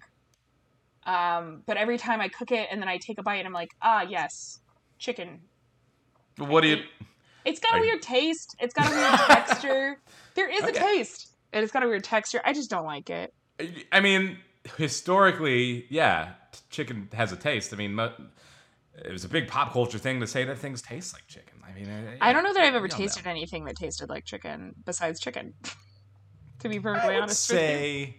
[1.06, 3.54] Um, but every time I cook it and then I take a bite, and I'm
[3.54, 4.60] like, ah, yes,
[4.98, 5.42] chicken.
[6.38, 6.84] What do you?
[7.46, 8.56] It's got a I- weird taste.
[8.60, 9.98] It's got a weird texture.
[10.36, 10.72] There is Okay.
[10.78, 12.42] a taste, and it's got a weird texture.
[12.44, 13.34] I just don't like it.
[13.92, 14.40] I mean,
[14.78, 16.34] historically, yeah,
[16.70, 17.74] chicken has a taste.
[17.74, 21.28] I mean, it was a big pop culture thing to say that things taste like
[21.28, 21.60] chicken.
[21.68, 23.32] I mean, uh, I don't know that I've ever tasted know.
[23.32, 25.54] anything that tasted like chicken besides chicken.
[26.60, 28.18] to be I perfectly would honest say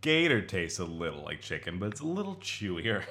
[0.00, 3.04] gator tastes a little like chicken, but it's a little chewier.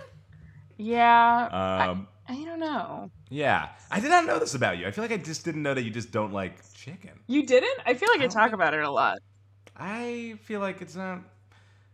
[0.78, 3.12] Yeah, Um, I don't know.
[3.30, 4.88] yeah, I did not know this about you.
[4.88, 7.20] I feel like I just didn't know that you just don't like chicken.
[7.28, 7.80] You didn't?
[7.86, 9.18] I feel like I I talk about it a lot.
[9.76, 11.20] I feel like it's not.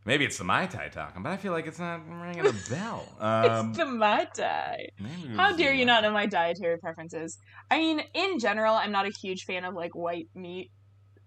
[0.05, 3.07] Maybe it's the Mai Tai talking, but I feel like it's not ringing a bell.
[3.20, 4.89] Um, it's the Mai Tai.
[5.36, 7.39] How dare you not know my dietary preferences?
[7.72, 10.70] I mean, in general, I'm not a huge fan of like white meat.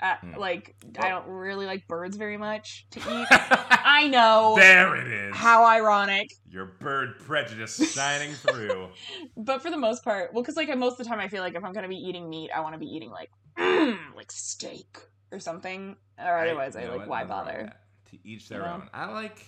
[0.01, 0.37] Uh, Hmm.
[0.39, 3.27] Like, I don't really like birds very much to eat.
[3.31, 4.55] I know.
[4.57, 5.37] there it is.
[5.37, 6.31] How ironic.
[6.49, 8.89] Your bird prejudice shining through.
[9.37, 11.55] But for the most part, well, because like most of the time, I feel like
[11.55, 14.99] if I'm gonna be eating meat, I want to be eating like mm, like steak
[15.33, 15.97] or something.
[16.19, 17.73] Or otherwise, I, know like why Nothing wrong with bother?
[18.11, 18.73] To each their You know?
[18.75, 18.91] own.
[18.93, 19.45] I like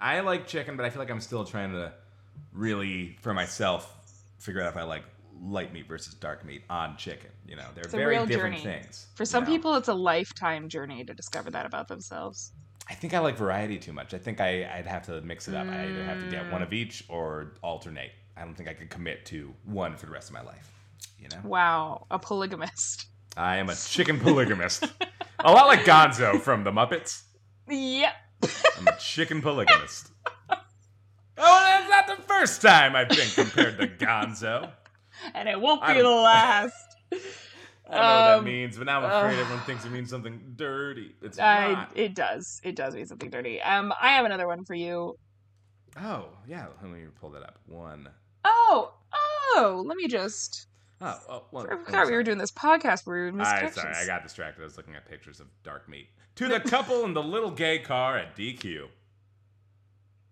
[0.00, 1.92] I like chicken, but I feel like I'm still trying to
[2.52, 3.90] really for myself
[4.38, 5.04] figure out if I like
[5.42, 7.30] light meat versus dark meat on chicken.
[7.46, 8.80] You know, they're It's very different journey.
[8.82, 9.06] things.
[9.14, 9.50] For you some know?
[9.50, 12.52] people, it's a lifetime journey to discover that about themselves.
[12.88, 14.12] I think I like variety too much.
[14.14, 15.66] I think I, I'd have to mix it up.
[15.68, 16.52] I either have to get Mm.
[16.52, 18.12] one of each or alternate.
[18.36, 20.70] I don't think I could commit to one for the rest of my life.
[21.18, 23.06] You know, Wow, a polygamist.
[23.36, 24.84] I am a chicken polygamist,
[25.40, 27.22] a lot like Gonzo from the Muppets.
[27.68, 28.12] Yep.
[28.78, 30.10] I'm a chicken polygamist.
[30.50, 30.56] Oh,
[31.36, 34.70] that's not the first time I've been compared to Gonzo.
[35.32, 36.96] And it won't be the last.
[37.12, 37.22] I don't
[37.90, 39.40] know what Um, that means, but now I'm afraid ugh.
[39.44, 41.14] everyone thinks it means something dirty.
[41.22, 41.92] It's I, not.
[41.94, 42.60] it does.
[42.64, 43.60] It does mean something dirty.
[43.60, 45.18] Um, I have another one for you.
[46.00, 46.66] Oh, yeah.
[46.82, 47.58] Let me pull that up.
[47.66, 48.08] One.
[48.44, 50.66] Oh, oh, let me just.
[51.00, 51.66] Oh, oh one.
[51.70, 54.62] I forgot we were doing this podcast where we were I sorry, I got distracted.
[54.62, 56.08] I was looking at pictures of dark meat.
[56.36, 58.86] To the couple in the little gay car at DQ.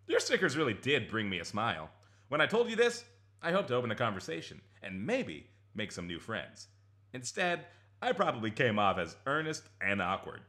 [0.08, 1.90] Your stickers really did bring me a smile.
[2.28, 3.04] When I told you this,
[3.42, 6.68] I hoped to open a conversation and maybe make some new friends.
[7.12, 7.66] Instead,
[8.00, 10.40] I probably came off as earnest and awkward.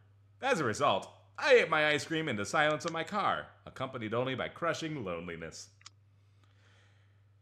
[0.42, 4.14] As a result, I ate my ice cream in the silence of my car, accompanied
[4.14, 5.70] only by crushing loneliness.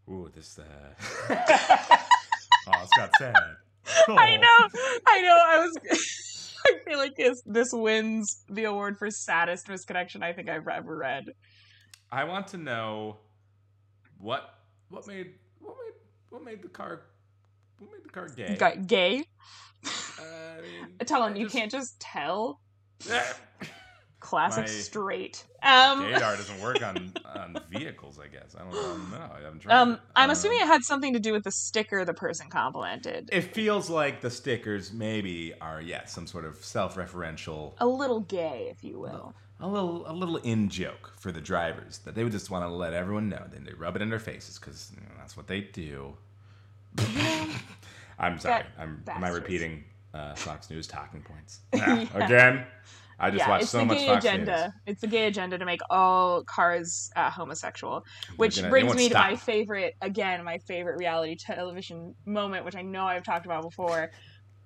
[0.09, 0.93] Ooh, this uh
[2.67, 3.35] Oh, it's got sad.
[3.35, 3.55] I
[4.07, 4.15] Oh.
[4.15, 5.37] know, I know.
[5.37, 5.77] I was.
[6.67, 10.95] I feel like this this wins the award for saddest misconnection I think I've ever
[10.95, 11.25] read.
[12.11, 13.17] I want to know
[14.19, 14.47] what
[14.91, 15.93] what made what made
[16.29, 17.01] what made the car
[17.79, 18.55] what made the car gay.
[18.57, 19.25] Got gay.
[19.85, 22.61] Uh, I mean, Tell him you just- can't just tell.
[24.19, 25.43] Classic My straight.
[25.63, 28.19] Um, Gaydar doesn't work on on vehicles.
[28.19, 28.55] I guess.
[28.55, 29.17] I don't, I don't know.
[29.35, 29.73] I haven't tried.
[29.75, 33.29] Um, I'm assuming it had something to do with the sticker the person complimented.
[33.33, 38.67] it feels like the stickers maybe are yeah some sort of self-referential, A little gay,
[38.69, 39.33] if you will.
[39.61, 42.69] A little a little in joke for the drivers that they would just want to
[42.69, 43.43] let everyone know.
[43.49, 46.15] Then they rub it in their faces because you know, that's what they do.
[48.19, 48.63] I'm sorry.
[48.63, 49.83] That I'm am I repeating
[50.13, 52.05] uh, Fox News talking points Yeah.
[52.13, 52.65] again?
[53.19, 54.61] I just yeah, watched so much Fox agenda.
[54.63, 54.73] News.
[54.87, 58.03] It's the gay agenda to make all cars uh, homosexual,
[58.37, 62.81] which gonna- brings me to my favorite, again, my favorite reality television moment, which I
[62.81, 64.09] know I've talked about before,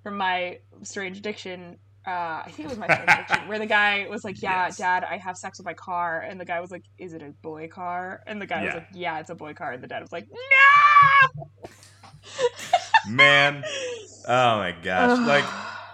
[0.04, 1.78] from my strange addiction.
[2.08, 4.78] Uh, I think it was my addiction, where the guy was like, "Yeah, Yes.
[4.78, 7.32] Dad, I have sex with my car," and the guy was like, "Is it a
[7.42, 10.02] boy car?" And the guy was like, "Yeah, it's a boy car," and the dad
[10.02, 11.50] was like, "No!"
[13.10, 13.64] Man,
[14.28, 15.20] oh my gosh!
[15.28, 15.46] like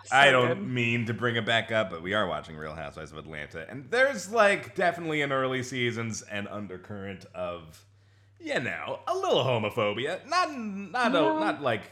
[0.05, 0.67] So I don't good.
[0.67, 3.89] mean to bring it back up, but we are watching Real Housewives of Atlanta, and
[3.91, 7.85] there's like definitely in early seasons an undercurrent of
[8.43, 10.25] you know, a little homophobia.
[10.27, 11.37] Not not No.
[11.37, 11.83] a, not like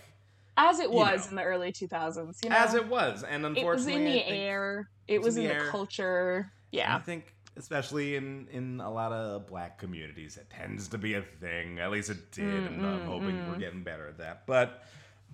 [0.61, 1.29] As it You was know.
[1.29, 2.55] in the early 2000s, you know.
[2.55, 4.89] as it was, and unfortunately, it was in the air.
[5.07, 6.35] It was in in the the culture.
[6.37, 6.95] and Yeah.
[6.95, 11.21] I think especially in in a lot of black communities, it tends to be a
[11.21, 11.79] thing.
[11.79, 13.59] At least it did, and I'm Mm, hoping mm, we're mm.
[13.59, 14.45] getting better at that.
[14.45, 14.83] But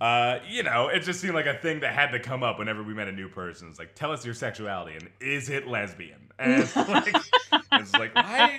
[0.00, 2.82] uh, you know, it just seemed like a thing that had to come up whenever
[2.82, 3.68] we met a new person.
[3.70, 6.20] It's like, tell us your sexuality, and is it lesbian?
[6.38, 7.16] And it's like,
[7.72, 8.58] it's like why?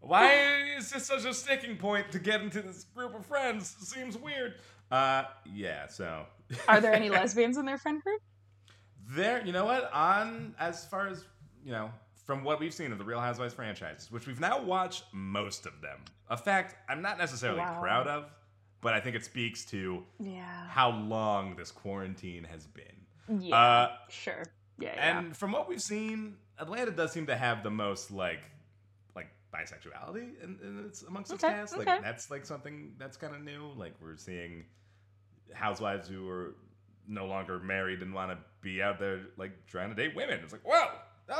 [0.00, 3.74] Why is this such a sticking point to get into this group of friends?
[3.80, 4.54] It seems weird.
[4.94, 5.86] Uh, yeah.
[5.88, 6.24] So,
[6.68, 8.20] Are there any lesbians in their friend group?
[9.10, 9.44] there?
[9.44, 9.90] You know what?
[9.92, 11.24] On as far as
[11.64, 11.90] you know,
[12.24, 15.80] from what we've seen of the Real Housewives franchises, which we've now watched most of
[15.82, 15.98] them.
[16.30, 17.80] A fact I'm not necessarily Wow.
[17.80, 18.30] proud of,
[18.80, 20.68] but I think it speaks to Yeah.
[20.68, 23.40] how long this quarantine has been.
[23.40, 23.56] Yeah.
[23.56, 24.42] Uh, sure.
[24.78, 24.92] Yeah.
[24.94, 25.18] yeah.
[25.18, 28.40] and from what we've seen, Atlanta does seem to have the most like
[29.14, 31.76] like bisexuality in its amongst its Okay, cast.
[31.78, 33.72] Like that's like something that's kind of new.
[33.76, 34.64] Like we're seeing
[35.52, 36.54] housewives who are
[37.06, 40.40] no longer married and want to be out there like trying to date women.
[40.42, 40.88] It's like, whoa,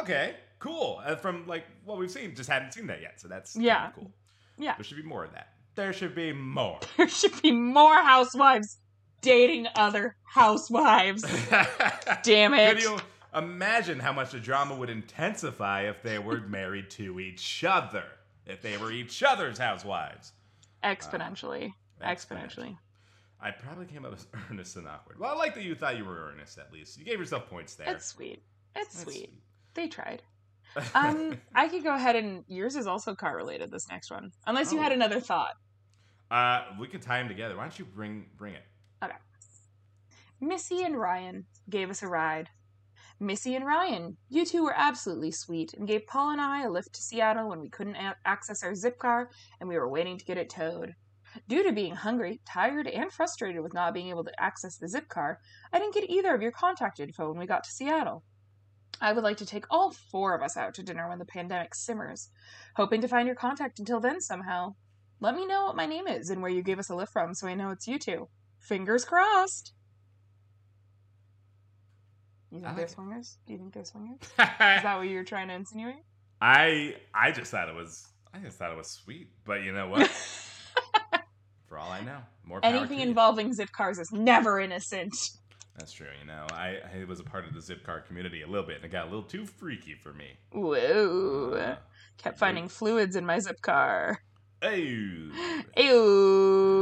[0.01, 1.01] okay, cool.
[1.05, 3.21] And from like what we've seen, just hadn't seen that yet.
[3.21, 3.91] So that's Yeah.
[3.95, 4.11] cool.
[4.59, 4.75] Yeah.
[4.77, 5.49] there should be more of that.
[5.75, 6.79] There should be more.
[6.97, 8.79] there should be more housewives
[9.23, 11.23] dating other housewives.
[12.23, 12.83] Damn Could it.
[12.83, 12.99] you
[13.35, 18.05] imagine how much the drama would intensify if they were married to each other?
[18.47, 20.33] If they were each other's housewives?
[20.85, 21.73] Exponentially.
[22.01, 22.77] Uh, Exponentially.
[23.45, 25.21] I probably came up as earnest and awkward.
[25.21, 26.99] Well, I like that you thought you were earnest at least.
[26.99, 27.87] You gave yourself points there.
[27.87, 28.43] That's sweet.
[28.75, 29.31] It's That's sweet.
[29.75, 30.23] They tried.
[30.93, 33.71] Um, I could go ahead and yours is also car related.
[33.71, 34.83] This next one, unless you Oh.
[34.83, 35.55] had another thought.
[36.33, 37.57] uh, we could tie them together.
[37.57, 38.65] Why don't you bring bring it?
[39.05, 39.15] Okay.
[40.41, 42.49] Missy and Ryan gave us a ride.
[43.21, 46.93] Missy and Ryan, you two were absolutely sweet and gave Paul and I a lift
[46.95, 49.27] to Seattle when we couldn't a- access our Zipcar
[49.61, 50.95] and we were waiting to get it towed.
[51.49, 55.37] Due to being hungry, tired, and frustrated with not being able to access the Zipcar,
[55.73, 58.23] I didn't get either of your contact info when we got to Seattle.
[59.01, 61.75] I would like to take all four of us out to dinner when the pandemic
[61.75, 62.31] simmers,
[62.77, 64.75] hoping to find your contact until then somehow.
[65.21, 67.35] Let me know what my name is and where you gave us a lift from
[67.35, 68.29] so I know it's you two.
[68.61, 69.73] Fingers crossed.
[72.51, 72.91] You think I they're it.
[72.91, 73.39] swingers?
[73.47, 74.19] Do you think they're swingers?
[74.23, 76.05] Is that what you're trying to insinuate?
[76.41, 79.89] I I just thought it was I just thought it was sweet, but you know
[79.89, 80.11] what?
[81.75, 85.13] For all I know, more Anything involving Zipcars is never innocent.
[85.77, 86.07] That's true.
[86.21, 88.85] You know, I, I was a part of the Zipcar community a little bit, and
[88.85, 90.39] it got a little too freaky for me.
[90.53, 91.55] Whoa.
[91.55, 91.77] Uh,
[92.17, 94.19] Kept finding fluids in my Zipcar.
[94.63, 95.33] oh, Ew.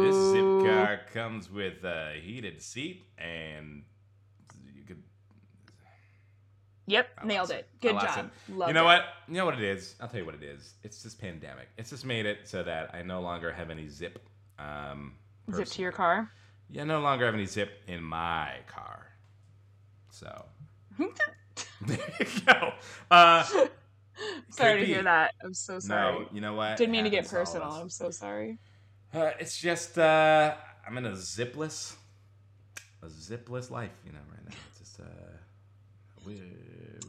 [0.03, 3.85] this Zipcar comes with a heated seat, and
[4.77, 5.03] you could.
[6.87, 7.55] Yep, I nailed it.
[7.55, 7.69] it.
[7.81, 8.27] Good job.
[8.27, 8.69] it.
[8.69, 8.85] You know it.
[8.85, 9.05] what?
[9.27, 9.95] You know what it is?
[10.03, 10.75] I'll tell you what it is.
[10.83, 11.69] It's this pandemic.
[11.79, 14.19] It's just made it so that I no longer have any zip.
[14.63, 15.15] Um,
[15.55, 16.31] Zip to your car.
[16.71, 19.07] Yeah, I no longer have any zip in my car.
[20.11, 20.45] So
[21.87, 22.73] there you go.
[23.11, 23.45] Uh,
[24.51, 25.33] sorry to hear that.
[25.45, 26.21] I'm so sorry.
[26.21, 26.77] no, you know what?
[26.77, 27.83] Didn't mean to get Happens all of personal.
[27.83, 28.59] I'm so sorry.
[29.13, 30.55] Uh, it's just uh,
[30.87, 31.97] I'm in a zipless,
[33.03, 34.57] a zipless life, you know, right now.
[34.71, 35.05] It's just uh,
[36.25, 36.41] we,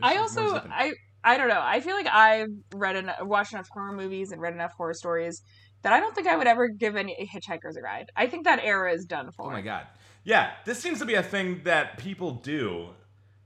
[0.02, 0.68] I there was more also.
[0.70, 0.94] I
[1.24, 1.62] I don't know.
[1.64, 5.42] I feel like I've read enough, watched enough horror movies and read enough horror stories
[5.84, 8.10] that I don't think I would ever give any hitchhikers a ride.
[8.16, 9.48] I think that era is done for.
[9.48, 9.88] Oh my god.
[10.24, 12.90] Yeah, this seems to be a thing that people do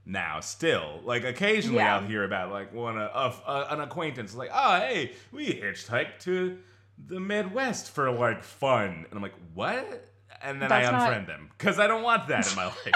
[0.05, 1.01] now still.
[1.03, 1.95] Like occasionally Yeah.
[1.97, 6.19] I'll hear about like one uh, of uh, an acquaintance like, "Oh, hey, we hitchhiked
[6.21, 6.57] to
[7.07, 10.05] the Midwest for like fun." And I'm like, "What?"
[10.41, 12.93] And then That's I not- unfriend them cuz I don't want that in my life.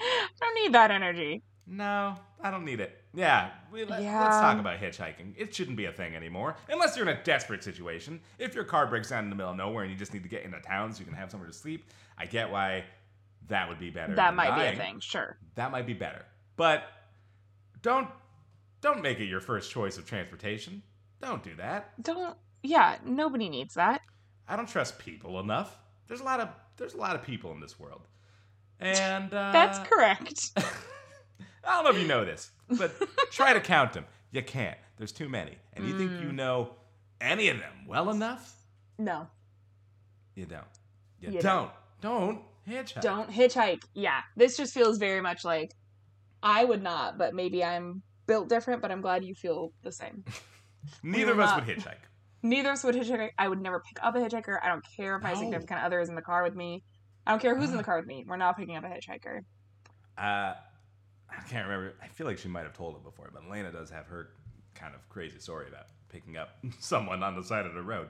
[0.00, 1.42] I don't need that energy.
[1.66, 3.00] No, I don't need it.
[3.14, 4.24] Yeah, we, let, Yeah.
[4.24, 5.34] us talk about hitchhiking.
[5.36, 8.20] It shouldn't be a thing anymore, unless you're in a desperate situation.
[8.38, 10.28] If your car breaks down in the middle of nowhere and you just need to
[10.28, 11.84] get into town so you can have somewhere to sleep,
[12.18, 12.84] I get why
[13.48, 14.14] that would be better.
[14.14, 14.98] That might be a thing.
[15.00, 15.36] Sure.
[15.54, 16.24] That might be better,
[16.56, 16.84] but
[17.82, 18.08] don't
[18.80, 20.82] don't make it your first choice of transportation.
[21.20, 21.92] Don't do that.
[22.02, 22.36] Don't.
[22.62, 22.96] Yeah.
[23.04, 24.00] Nobody needs that.
[24.48, 25.78] I don't trust people enough.
[26.06, 28.02] There's a lot of there's a lot of people in this world,
[28.80, 30.52] and uh, That's correct.
[31.66, 32.92] I don't know if you know this, but
[33.30, 34.04] try to count them.
[34.32, 34.76] You can't.
[34.96, 35.56] There's too many.
[35.74, 36.34] And you think you Mm.
[36.34, 36.70] know
[37.20, 38.54] any of them well enough?
[38.98, 39.28] No.
[40.34, 40.64] You don't.
[41.20, 41.70] You, You don't.
[42.00, 43.00] Don't hitchhike.
[43.00, 43.82] Don't hitchhike.
[43.94, 44.20] Yeah.
[44.36, 45.72] This just feels very much like
[46.42, 48.82] I would not, but maybe I'm built different.
[48.82, 50.24] But I'm glad you feel the same.
[51.02, 51.94] Neither of us not- would hitchhike.
[52.42, 53.30] Neither of us would hitchhike.
[53.38, 54.58] I would never pick up a hitchhiker.
[54.62, 55.38] I don't care if my No.
[55.40, 56.82] significant other is in the car with me.
[57.26, 58.24] I don't care who's in the car with me.
[58.28, 59.40] We're not picking up a hitchhiker.
[60.18, 60.54] Uh,
[61.38, 61.94] I can't remember.
[62.02, 64.30] I feel like she might have told it before, but Elena does have her
[64.74, 68.08] kind of crazy story about picking up someone on the side of the road.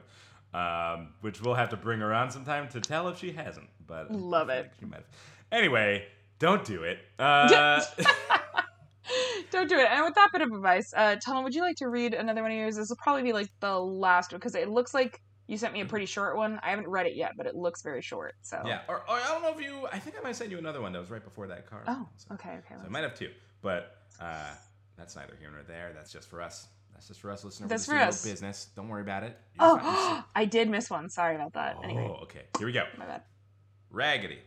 [0.53, 3.67] um, which we'll have to bring her on sometime to tell if she hasn't.
[3.87, 4.63] But Love it.
[4.63, 5.05] like She might have.
[5.51, 6.05] Anyway,
[6.39, 6.99] don't do it.
[7.19, 7.81] Uh,
[9.51, 9.87] Don't do it.
[9.89, 12.51] And with that bit of advice, uh, Tom, would you like to read another one
[12.51, 12.75] of yours?
[12.75, 15.81] This will probably be like the last one because it looks like you sent me
[15.81, 16.59] a pretty short one.
[16.63, 18.35] I haven't read it yet, but it looks very short.
[18.41, 19.87] So yeah, or, or I don't know if you.
[19.91, 21.83] I think I might send you another one that was right before that card.
[21.87, 22.75] Oh, So- okay, okay.
[22.79, 23.29] So I might have two,
[23.61, 24.51] but uh,
[24.97, 25.91] that's neither here nor there.
[25.93, 26.67] That's just for us.
[26.93, 27.67] That's just for us listening.
[27.67, 28.23] That's for the us.
[28.23, 28.67] business.
[28.75, 29.37] Don't worry about it.
[29.59, 30.23] You're Oh.
[30.35, 31.09] I did miss one.
[31.09, 31.75] Sorry about that.
[31.77, 32.43] Oh, Anyway, okay.
[32.57, 32.85] Here we go.
[32.97, 33.21] my bad.
[33.91, 34.39] Raggedy.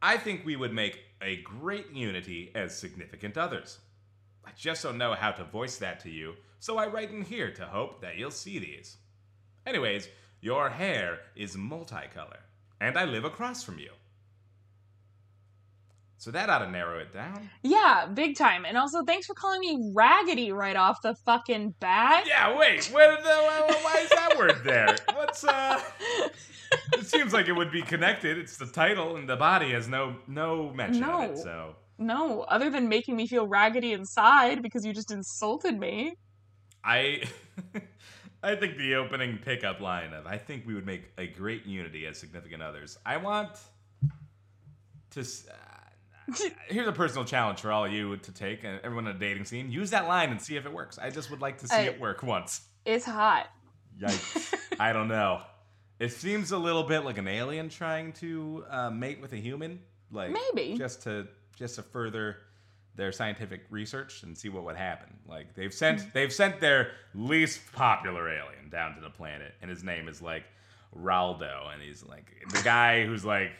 [0.00, 3.78] I think we would make a great unity as significant others.
[4.44, 7.52] I just don't know how to voice that to you, so I write in here
[7.52, 8.96] to hope that you'll see these.
[9.66, 10.08] Anyways,
[10.40, 12.40] your hair is multicolor,
[12.80, 13.90] and I live across from you.
[16.22, 17.50] So that ought to narrow it down.
[17.64, 18.64] Yeah, big time.
[18.64, 22.26] And also, thanks for calling me raggedy right off the fucking bat.
[22.28, 22.86] Yeah, wait.
[22.92, 24.96] Where the, why why is that word there?
[25.14, 25.80] What's uh?
[26.94, 28.38] It seems like it would be connected.
[28.38, 31.38] It's the title, and the body has no no mention of it.
[31.38, 36.14] So No, other than making me feel raggedy inside because you just insulted me.
[36.84, 37.24] I,
[38.42, 42.06] I think the opening pickup line of "I think we would make a great unity
[42.06, 43.50] as significant others." I want
[45.10, 45.20] to.
[45.20, 46.34] Uh,
[46.68, 49.44] here's a personal challenge for all of you to take, and everyone in a dating
[49.44, 49.70] scene.
[49.70, 50.98] Use that line and see if it works.
[50.98, 52.62] I just would like to see I- it work once.
[52.84, 53.48] It's hot.
[54.00, 54.54] Yikes.
[54.80, 55.42] I don't know.
[56.00, 59.80] It seems a little bit like an alien trying to uh, mate with a human,
[60.10, 60.76] like Maybe.
[60.76, 62.38] just to just to further
[62.94, 65.08] their scientific research and see what would happen.
[65.26, 66.08] Like they've sent Hmm.
[66.12, 70.44] they've sent their least popular alien down to the planet, and his name is like
[70.96, 73.52] Raldo, and he's like the guy who's like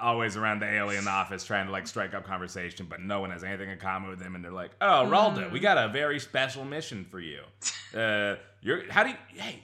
[0.00, 3.44] always around the alien office trying to like strike up conversation, but no one has
[3.44, 6.64] anything in common with him, and they're like, "Oh, Raldo, we got a very special
[6.64, 7.42] mission for you.
[7.94, 9.16] Uh, you're how do you?
[9.38, 9.62] Hey,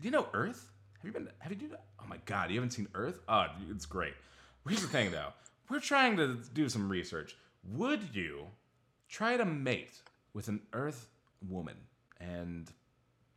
[0.00, 0.70] do you know Earth?
[0.96, 1.28] Have you been?
[1.40, 1.68] Have you do?
[2.00, 3.20] Oh my God, you haven't seen Earth?
[3.28, 4.14] Oh, it's great.
[4.66, 5.34] Here's the thing, though.
[5.68, 7.36] We're trying to do some research.
[7.72, 8.46] Would you
[9.08, 10.00] try to mate
[10.34, 11.08] with an Earth
[11.48, 11.76] woman
[12.20, 12.70] and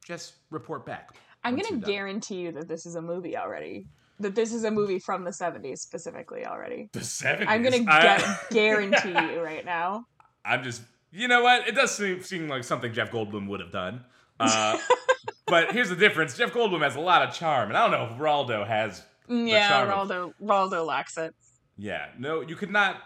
[0.05, 1.15] just report back?
[1.43, 3.87] I'm going to guarantee you that this is a movie already.
[4.19, 6.89] That this is a movie from the 70s specifically already.
[6.91, 7.45] the 70s.
[7.47, 10.05] I'm going to guarantee you right now.
[10.43, 11.67] I'm just, you know what?
[11.67, 14.03] It does seem, seem like something Jeff Goldblum would have done.
[14.39, 14.77] Uh,
[15.47, 18.13] but here's the difference: Jeff Goldblum has a lot of charm, and I don't know
[18.13, 19.03] if Raldo has.
[19.27, 21.35] Yeah, Raldo, Raldo lacks it.
[21.77, 23.01] Yeah, no, you could not.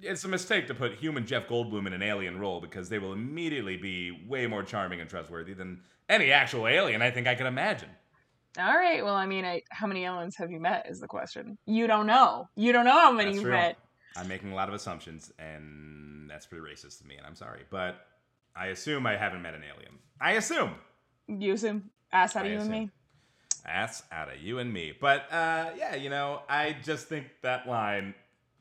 [0.00, 3.12] It's a mistake to put human Jeff Goldblum in an alien role because they will
[3.12, 7.46] immediately be way more charming and trustworthy than any actual alien I think I can
[7.46, 7.88] imagine.
[8.58, 9.04] All right.
[9.04, 11.58] Well, I mean, I, how many aliens have you met is the question.
[11.66, 12.48] You don't know.
[12.56, 13.56] You don't know how many That's you've real.
[13.58, 13.78] met.
[14.16, 17.64] I'm making a lot of assumptions, and that's pretty racist to me, and I'm sorry,
[17.70, 17.96] but
[18.56, 19.98] I assume I haven't met an alien.
[20.20, 20.70] I assume.
[21.28, 22.84] You assume ass out I of you and assume.
[22.84, 22.90] me.
[23.66, 24.94] Ass out of you and me.
[24.98, 28.14] But uh, yeah, you know, I just think that line.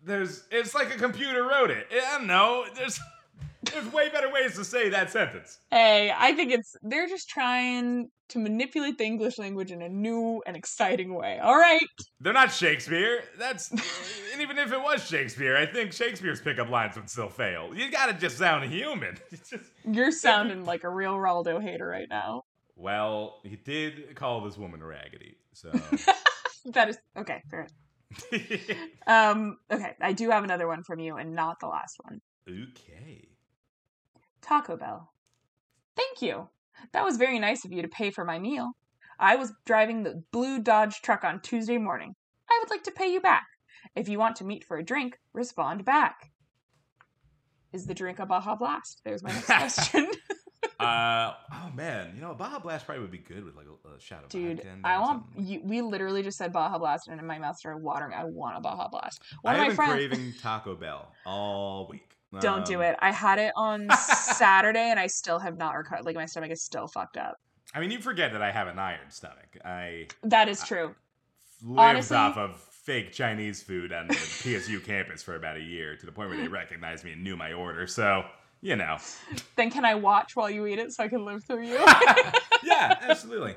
[0.06, 1.88] There's, it's like a computer wrote it.
[1.92, 2.66] Eh, I don't know.
[2.76, 3.00] There's,
[3.64, 5.58] there's way better ways to say that sentence.
[5.72, 10.42] Hey, I think it's they're just trying to manipulate the English language in a new
[10.46, 11.40] and exciting way.
[11.40, 11.80] All right.
[12.20, 13.24] They're not Shakespeare.
[13.38, 17.72] That's, and even if it was Shakespeare, I think Shakespeare's pickup lines would still fail.
[17.76, 19.18] You gotta just sound human.
[19.32, 19.54] Just,
[19.84, 22.44] You're sounding like a real Raldo hater right now.
[22.76, 25.72] well, he did call this woman raggedy, so.
[26.74, 27.68] That is okay, fair.
[29.08, 32.22] Um, okay, I do have another one from you and not the last one.
[32.50, 33.28] okay.
[34.42, 35.12] Taco Bell.
[35.96, 36.50] Thank you.
[36.92, 38.72] That was very nice of you to pay for my meal.
[39.20, 42.14] I was driving the blue Dodge truck on Tuesday morning.
[42.50, 43.46] I would like to pay you back.
[43.96, 46.32] If you want to meet for a drink, respond back.
[47.74, 49.02] Is the drink a Baja Blast?
[49.06, 50.10] There's my next question.
[50.80, 54.00] Uh oh man, you know Baja Blast probably would be good with like a, a
[54.00, 57.58] shot of Dude, I want you, we literally just said Baja Blast and my mouth
[57.58, 58.14] started watering.
[58.14, 59.22] I want a Baja Blast.
[59.42, 62.12] One of been my friends craving Taco Bell all week.
[62.42, 62.96] Don't do Um, it.
[63.00, 63.88] I had it on
[64.36, 66.06] Saturday and I still have not recovered.
[66.06, 67.38] Like my stomach is still fucked up.
[67.74, 69.58] I mean, you forget that I have an iron stomach.
[69.64, 70.96] I That is true.
[71.64, 75.96] Lives Honestly- off of fake Chinese food on the PSU campus for about a year
[75.96, 77.88] to the point where they recognized me and knew my order.
[77.88, 78.24] So,
[78.66, 78.98] you know.
[79.56, 81.76] Then can I watch while you eat it so I can live through you?
[82.64, 83.54] yeah, absolutely.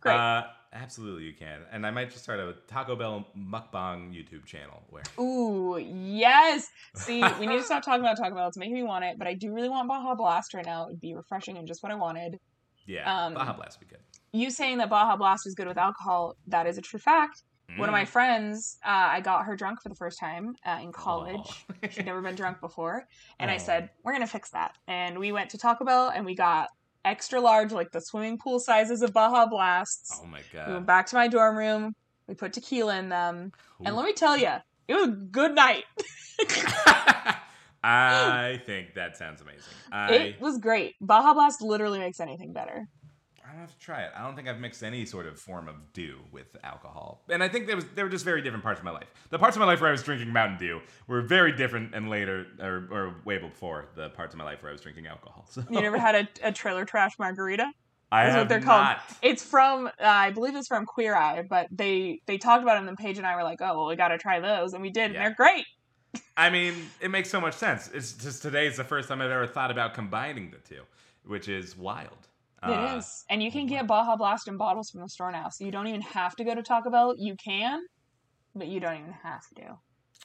[0.00, 0.14] Great.
[0.14, 1.62] Uh, absolutely, you can.
[1.72, 5.02] And I might just start a Taco Bell mukbang YouTube channel where.
[5.18, 6.68] Ooh, yes.
[6.94, 8.46] See, we need to stop talking about Taco Bell.
[8.46, 10.84] It's making me want it, but I do really want Baja Blast right now.
[10.84, 12.38] It would be refreshing and just what I wanted.
[12.86, 14.02] Yeah, Um, Baja Blast would be good.
[14.32, 17.42] You saying that Baja Blast is good with alcohol, that is a true fact.
[17.76, 18.08] One of my Mm.
[18.08, 21.64] friends, uh, I got her drunk for the first time uh, in college.
[21.84, 21.88] Aw.
[21.88, 23.06] She'd never been drunk before.
[23.38, 24.76] And I said, we're going to fix that.
[24.86, 26.68] And we went to Taco Bell and we got
[27.04, 30.20] extra large, like the swimming pool sizes of Baja Blasts.
[30.22, 30.68] Oh my God.
[30.68, 31.94] We went back to my dorm room.
[32.28, 33.52] We put tequila in them,
[33.84, 34.52] and let me tell you,
[34.86, 35.82] it was a good night.
[37.84, 39.62] I think that sounds amazing.
[39.90, 40.94] I It was great.
[41.00, 42.88] Baja Blast literally makes anything better.
[43.52, 44.12] I have to try it.
[44.16, 47.48] I don't think I've mixed any sort of form of dew with alcohol, and I
[47.48, 49.08] think there was there were just very different parts of my life.
[49.30, 52.08] The parts of my life where I was drinking Mountain Dew were very different, and
[52.08, 55.46] later or, or way before the parts of my life where I was drinking alcohol.
[55.50, 57.70] So You never had a, a trailer trash margarita?
[58.10, 58.84] I have what they're called.
[58.84, 59.02] not.
[59.20, 62.80] It's from uh, I believe it's from Queer Eye, but they they talked about it,
[62.80, 64.80] and then Paige and I were like, oh well, we got to try those, and
[64.82, 65.66] we did, and they're great.
[66.36, 67.90] I mean, it makes so much sense.
[67.92, 70.82] It's just today's the first time I've ever thought about combining the two,
[71.24, 72.28] which is wild.
[72.64, 75.48] It Uh, is, and you can get Baja Blast in bottles from the store now,
[75.48, 77.14] so you don't even have to go to Taco Bell.
[77.18, 77.80] You can,
[78.54, 79.78] but you don't even have to.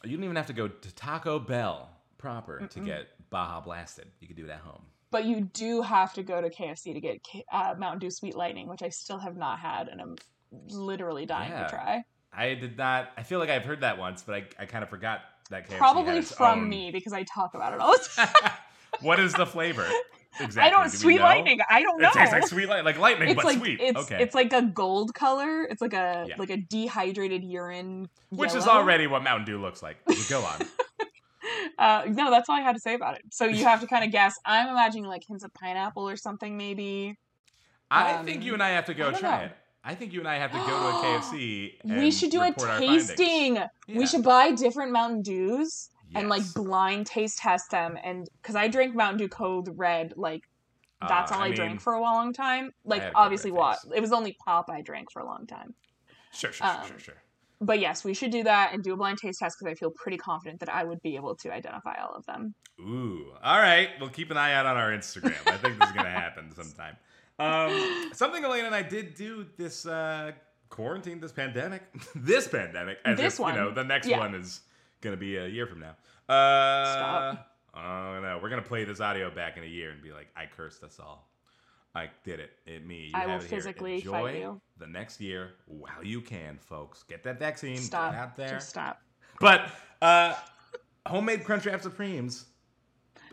[0.03, 2.85] You don't even have to go to Taco Bell proper to Mm-mm.
[2.85, 4.07] get Baja blasted.
[4.19, 4.83] You can do it at home.
[5.09, 8.35] But you do have to go to KFC to get K- uh, Mountain Dew Sweet
[8.35, 10.15] Lightning, which I still have not had, and I'm
[10.69, 11.63] literally dying Yeah.
[11.63, 12.03] to try.
[12.33, 13.09] I did not.
[13.17, 15.77] I feel like I've heard that once, but I, I kind of forgot that KFC
[15.77, 18.51] Probably from own- me because I talk about it all the time.
[19.01, 19.87] what is the flavor?
[20.39, 20.61] Exactly.
[20.61, 21.19] I don't Do Sweet?
[21.21, 21.59] Lightning.
[21.69, 22.09] I don't know.
[22.09, 23.79] It tastes like sweet light, like lightning, it's but like sweet.
[23.81, 24.21] it's okay.
[24.21, 25.63] it's like a gold color.
[25.63, 26.35] It's like a Yeah.
[26.37, 28.07] like a dehydrated urine.
[28.29, 29.97] Which is already what Mountain Dew looks like.
[30.29, 30.59] Go on.
[31.79, 33.21] Uh, no, that's all I had to say about it.
[33.31, 34.35] So you have to kind of guess.
[34.45, 37.17] I'm imagining like hints of pineapple or something, maybe.
[37.89, 39.45] I Um, think you and I have to go try know.
[39.45, 39.51] it.
[39.83, 41.73] I think you and I have to go to a KFC.
[41.85, 43.07] we should do a report our findings.
[43.07, 43.55] tasting.
[43.55, 43.67] Yeah.
[43.87, 47.97] We should buy different Mountain Dews and like blind taste test them.
[48.03, 50.43] And because I drink Mountain Dew Code Red, like
[51.07, 52.71] that's Uh, all I, mean, drank for a long time.
[52.83, 55.45] Like had a Code obviously, what it was only pop I drank for a long
[55.47, 55.73] time.
[56.33, 57.15] Sure, sure, sure, um, sure, sure.
[57.59, 59.89] But yes, we should do that and do a blind taste test because I feel
[59.91, 62.53] pretty confident that I would be able to identify all of them.
[62.79, 63.31] Ooh.
[63.41, 63.89] All right.
[63.99, 65.33] We'll keep an eye out on our Instagram.
[65.47, 66.97] I think this is gonna happen sometime.
[67.39, 70.33] Um, something Elena and I did do this uh,
[70.69, 71.83] quarantine, this pandemic,
[72.15, 73.55] this pandemic, as This if one.
[73.55, 74.19] you know the next Yeah.
[74.19, 74.61] one is
[75.01, 75.95] gonna be a year from now.
[76.33, 77.51] Uh, Stop.
[77.75, 80.45] Oh no, we're gonna play this audio back in a year and be like, I
[80.45, 81.29] cursed us all.
[81.95, 82.51] I did it.
[82.65, 83.05] It me.
[83.07, 83.57] You I will have it here.
[83.57, 84.61] physically Enjoy fight you.
[84.77, 87.03] the next year while you can, folks.
[87.03, 87.77] Get that vaccine.
[87.77, 88.13] Stop.
[88.13, 88.49] Out there.
[88.49, 89.01] Just stop.
[89.39, 89.69] But
[90.01, 90.35] uh,
[91.05, 92.45] homemade Crunchwrap Supremes,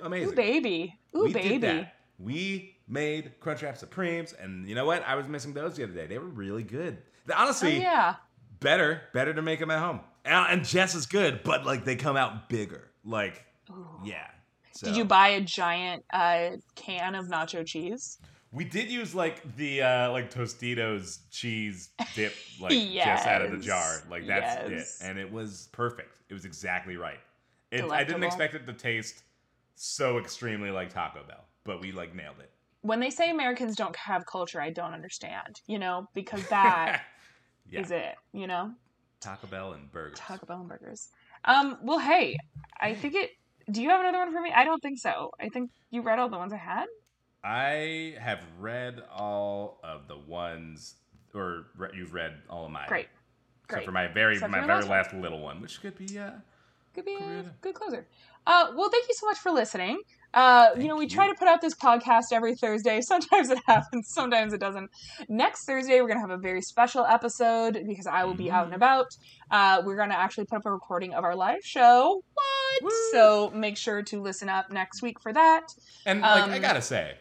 [0.03, 0.33] amazing.
[0.33, 0.99] Ooh, baby.
[1.17, 1.89] Ooh, we baby.
[2.19, 5.03] We made Crunchwrap Supremes, and you know what?
[5.07, 6.07] I was missing those the other day.
[6.07, 6.99] They were really good.
[7.27, 8.17] They- Oh, honestly, yeah.
[8.61, 10.01] better, better to make them at home.
[10.25, 12.91] And, and just as good, but like they come out bigger.
[13.05, 13.87] Like, Ooh.
[14.05, 14.27] yeah.
[14.73, 18.19] So, Did you buy a giant uh, can of nacho cheese?
[18.51, 23.59] We did use like the uh like Tostitos cheese dip, like just out of the
[23.59, 24.03] jar.
[24.09, 25.01] Like that's Yes.
[25.01, 26.23] it, and it was perfect.
[26.29, 27.19] It was exactly right.
[27.71, 29.25] It, I didn't expect it to taste
[29.75, 32.51] so extremely like Taco Bell, but we like nailed it.
[32.83, 35.61] When they say Americans don't have culture, I don't understand.
[35.67, 37.03] You know, because that
[37.73, 38.15] is yeah, it.
[38.33, 38.73] You know,
[39.25, 40.19] Taco Bell and burgers.
[40.19, 41.09] Taco Bell and burgers.
[41.45, 41.79] Um.
[41.83, 42.37] Well, hey,
[42.81, 43.31] I think it.
[43.71, 44.53] Do you have another one for me?
[44.55, 45.31] I don't think so.
[45.41, 46.87] I think you read all the ones I had.
[47.43, 50.97] I have read all of the ones,
[51.35, 52.85] or re- you've read all of mine.
[52.89, 53.09] Great.
[53.65, 54.99] Except for my very Except my very last one.
[54.99, 56.33] last little one, which could be uh
[56.95, 58.07] Could be a good closer.
[58.47, 60.01] Uh, well, thank you so much for listening.
[60.35, 63.01] Uh, you know, we try to put out this podcast every Thursday.
[63.13, 64.91] Sometimes it happens, sometimes it doesn't.
[65.29, 68.65] Next Thursday, we're going to have a very special episode because I will be out
[68.65, 68.77] and Mm.
[68.77, 69.07] about.
[69.51, 72.25] Uh, we're going to actually put up a recording of our live show.
[72.35, 72.83] What?
[72.83, 72.91] Woo.
[73.13, 75.69] So make sure to listen up next week for that.
[76.05, 77.17] And like I Um, gotta say,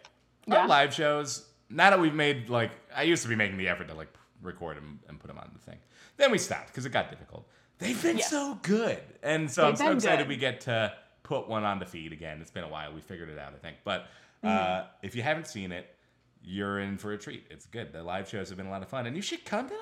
[0.48, 0.62] yeah.
[0.62, 1.48] our live shows.
[1.70, 4.12] Now that we've made like, I used to be making the effort to like
[4.42, 5.78] record them and put them on the thing.
[6.18, 7.48] Then we stopped because it got difficult.
[7.78, 8.30] They've been Yes.
[8.30, 10.30] so good, and so I'm so excited good.
[10.30, 10.94] we get to
[11.24, 12.40] put one on the feed again.
[12.42, 12.94] It's been a while.
[12.94, 13.78] We figured it out, I think.
[13.84, 14.08] But
[14.44, 14.88] uh, Mm-hmm.
[15.04, 15.96] if you haven't seen it,
[16.44, 17.46] you're in for a treat.
[17.50, 17.94] It's good.
[17.94, 19.76] The live shows have been a lot of fun, and you should come to the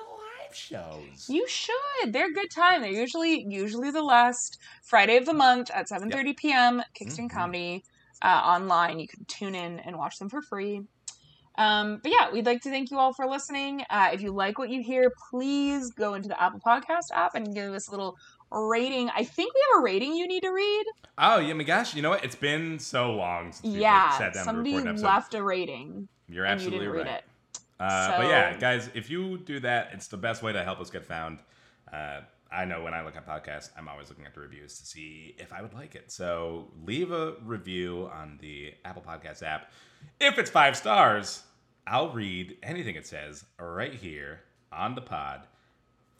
[0.44, 1.26] live shows.
[1.28, 2.12] You should.
[2.12, 2.82] They're a good time.
[2.82, 6.82] They're usually usually the last Friday of the month at 7:30 p.m.
[6.94, 7.32] Kingston Mhm.
[7.32, 7.84] Comedy
[8.22, 9.00] uh, online.
[9.00, 10.82] You can tune in and watch them for free.
[11.58, 13.82] Um, but yeah, we'd like to thank you all for listening.
[13.90, 17.52] Uh, if you like what you hear, please go into the Apple Podcast app and
[17.54, 18.16] give us a little
[18.60, 19.10] rating.
[19.10, 20.84] I think we have a rating you need to read.
[21.18, 21.94] Oh, yeah, my gosh!
[21.94, 22.24] You know what?
[22.24, 25.06] It's been so long since yeah, sat down to somebody record an episode.
[25.06, 27.06] left a rating You're you absolutely didn't right.
[27.06, 27.24] read it.
[27.80, 30.90] Uh, But yeah, guys, if you do that, it's the best way to help us
[30.90, 31.40] get found.
[31.92, 34.86] Uh, I know when I look at podcasts, I'm always looking at the reviews to
[34.86, 36.12] see if I would like it.
[36.12, 39.72] So leave a review on the Apple Podcast app.
[40.20, 41.42] If it's five stars,
[41.86, 44.40] I'll read anything it says right here
[44.70, 45.42] on the pod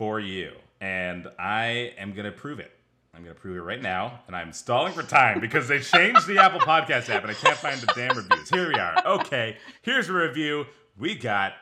[0.02, 0.50] for you.
[0.80, 2.72] And I am going to prove it
[3.14, 6.38] I'm gonna prove it right now, and I'm stalling for time because they changed the
[6.38, 8.48] Apple Podcast app and I can't find the damn reviews.
[8.48, 9.06] Here we are.
[9.06, 10.64] Okay, here's a review
[10.96, 11.52] we got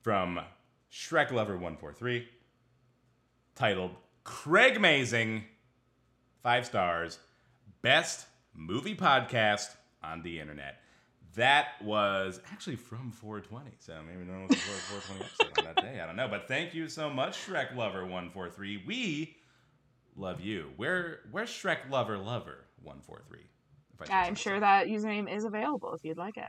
[0.00, 0.40] from
[0.90, 2.26] Shrek Lover 143
[3.54, 3.90] titled
[4.24, 5.44] Craig Mazing,
[6.42, 7.18] five stars,
[7.82, 8.24] best
[8.54, 10.80] movie podcast on the internet.
[11.36, 15.82] That was actually from 420, so maybe no one was a 420 episode on that
[15.82, 16.00] day.
[16.00, 18.84] I don't know, but thank you so much, Shrek Lover 143.
[18.86, 19.36] We
[20.16, 20.70] love you.
[20.76, 23.40] Where where's Shrek Lover Lover 143?
[24.10, 26.48] I I'm sure that username is available if you'd like it.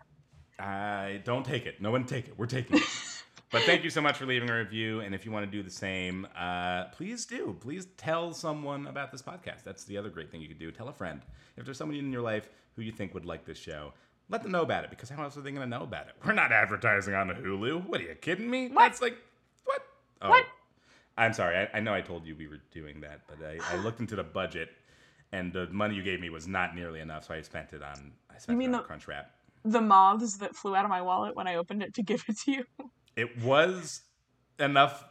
[0.59, 1.81] I don't take it.
[1.81, 2.37] No one take it.
[2.37, 2.83] We're taking it.
[3.51, 5.01] but thank you so much for leaving a review.
[5.01, 7.55] And if you want to do the same, uh, please do.
[7.59, 9.63] Please tell someone about this podcast.
[9.63, 10.71] That's the other great thing you could do.
[10.71, 11.21] Tell a friend.
[11.57, 13.93] If there's somebody in your life who you think would like this show,
[14.29, 16.13] let them know about it because how else are they going to know about it?
[16.25, 17.87] We're not advertising on Hulu.
[17.87, 18.67] What are you kidding me?
[18.69, 18.83] What?
[18.83, 19.17] That's like,
[19.65, 19.81] what?
[20.21, 20.45] Oh, What?
[21.17, 21.55] I'm sorry.
[21.57, 24.15] I, I know I told you we were doing that, but I, I looked into
[24.15, 24.69] the budget
[25.31, 28.11] and the money you gave me was not nearly enough, so I spent it on
[28.33, 29.25] I spent mean it on the- Crunchwrap.
[29.63, 32.37] The moths that flew out of my wallet when I opened it to give it
[32.45, 32.65] to you.
[33.15, 34.01] It was
[34.59, 35.03] enough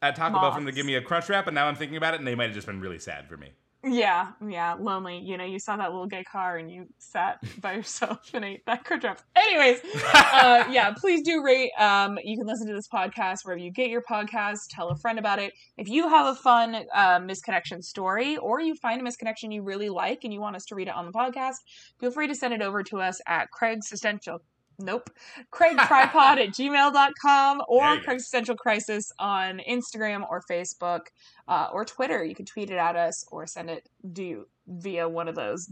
[0.00, 1.98] at Taco Bell for them to give me a crunch wrap, and now I'm thinking
[1.98, 3.50] about it, and they might have just been really sad for me.
[3.82, 5.18] Yeah, yeah, lonely.
[5.18, 8.66] You know, you saw that little gay car and you sat by yourself and ate
[8.66, 9.22] that crunch wrap.
[9.34, 9.80] Anyways,
[10.12, 11.70] uh, yeah, please do rate.
[11.78, 14.68] Um, you can listen to this podcast wherever you get your podcast.
[14.68, 15.54] Tell a friend about it.
[15.78, 19.88] If you have a fun uh, misconnection story or you find a misconnection you really
[19.88, 21.56] like and you want us to read it on the podcast,
[21.98, 24.42] feel free to send it over to us at Craig's Existential.
[24.80, 25.10] Nope.
[25.50, 27.96] Craig Tripod at gmail.com or.
[28.00, 31.06] Craig's Existential Crisis on Instagram or Facebook
[31.50, 32.24] uh, or Twitter.
[32.24, 35.66] You can tweet it at us or send it do via one of those.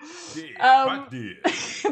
[0.60, 1.06] Um,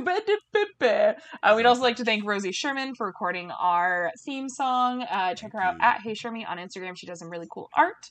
[1.43, 5.03] uh, we'd also like to thank Rosie Sherman for recording our theme song.
[5.03, 6.97] Uh, check her out at Hey Shermy on Instagram.
[6.97, 8.11] She does some really cool art.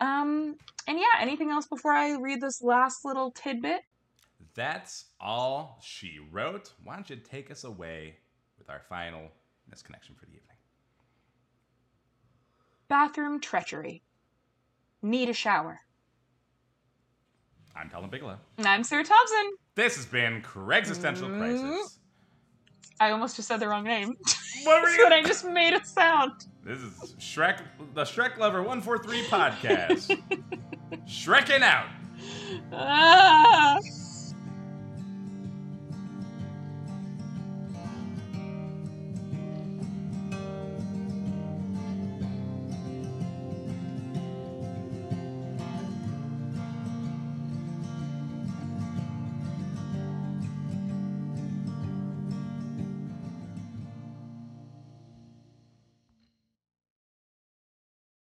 [0.00, 0.56] Um,
[0.86, 3.80] and yeah, anything else before I read this last little tidbit?
[4.54, 6.72] That's all she wrote.
[6.84, 8.16] Why don't you take us away
[8.58, 9.30] with our final
[9.70, 10.59] misconnection for the evening?
[12.90, 14.02] Bathroom treachery.
[15.00, 15.78] Need a shower.
[17.76, 18.36] I'm Talon Bigelow.
[18.58, 19.52] And I'm Sarah Thompson.
[19.76, 21.38] This has been Craig's Existential Mm.
[21.38, 21.98] Crisis.
[22.98, 24.16] I almost just said the wrong name.
[24.64, 25.02] What were you?
[25.04, 26.32] but I just made a sound.
[26.64, 27.62] This is Shrek,
[27.94, 30.20] the Shrek Lover 143 podcast.
[31.06, 31.86] Shreking out.
[32.72, 33.78] Ah!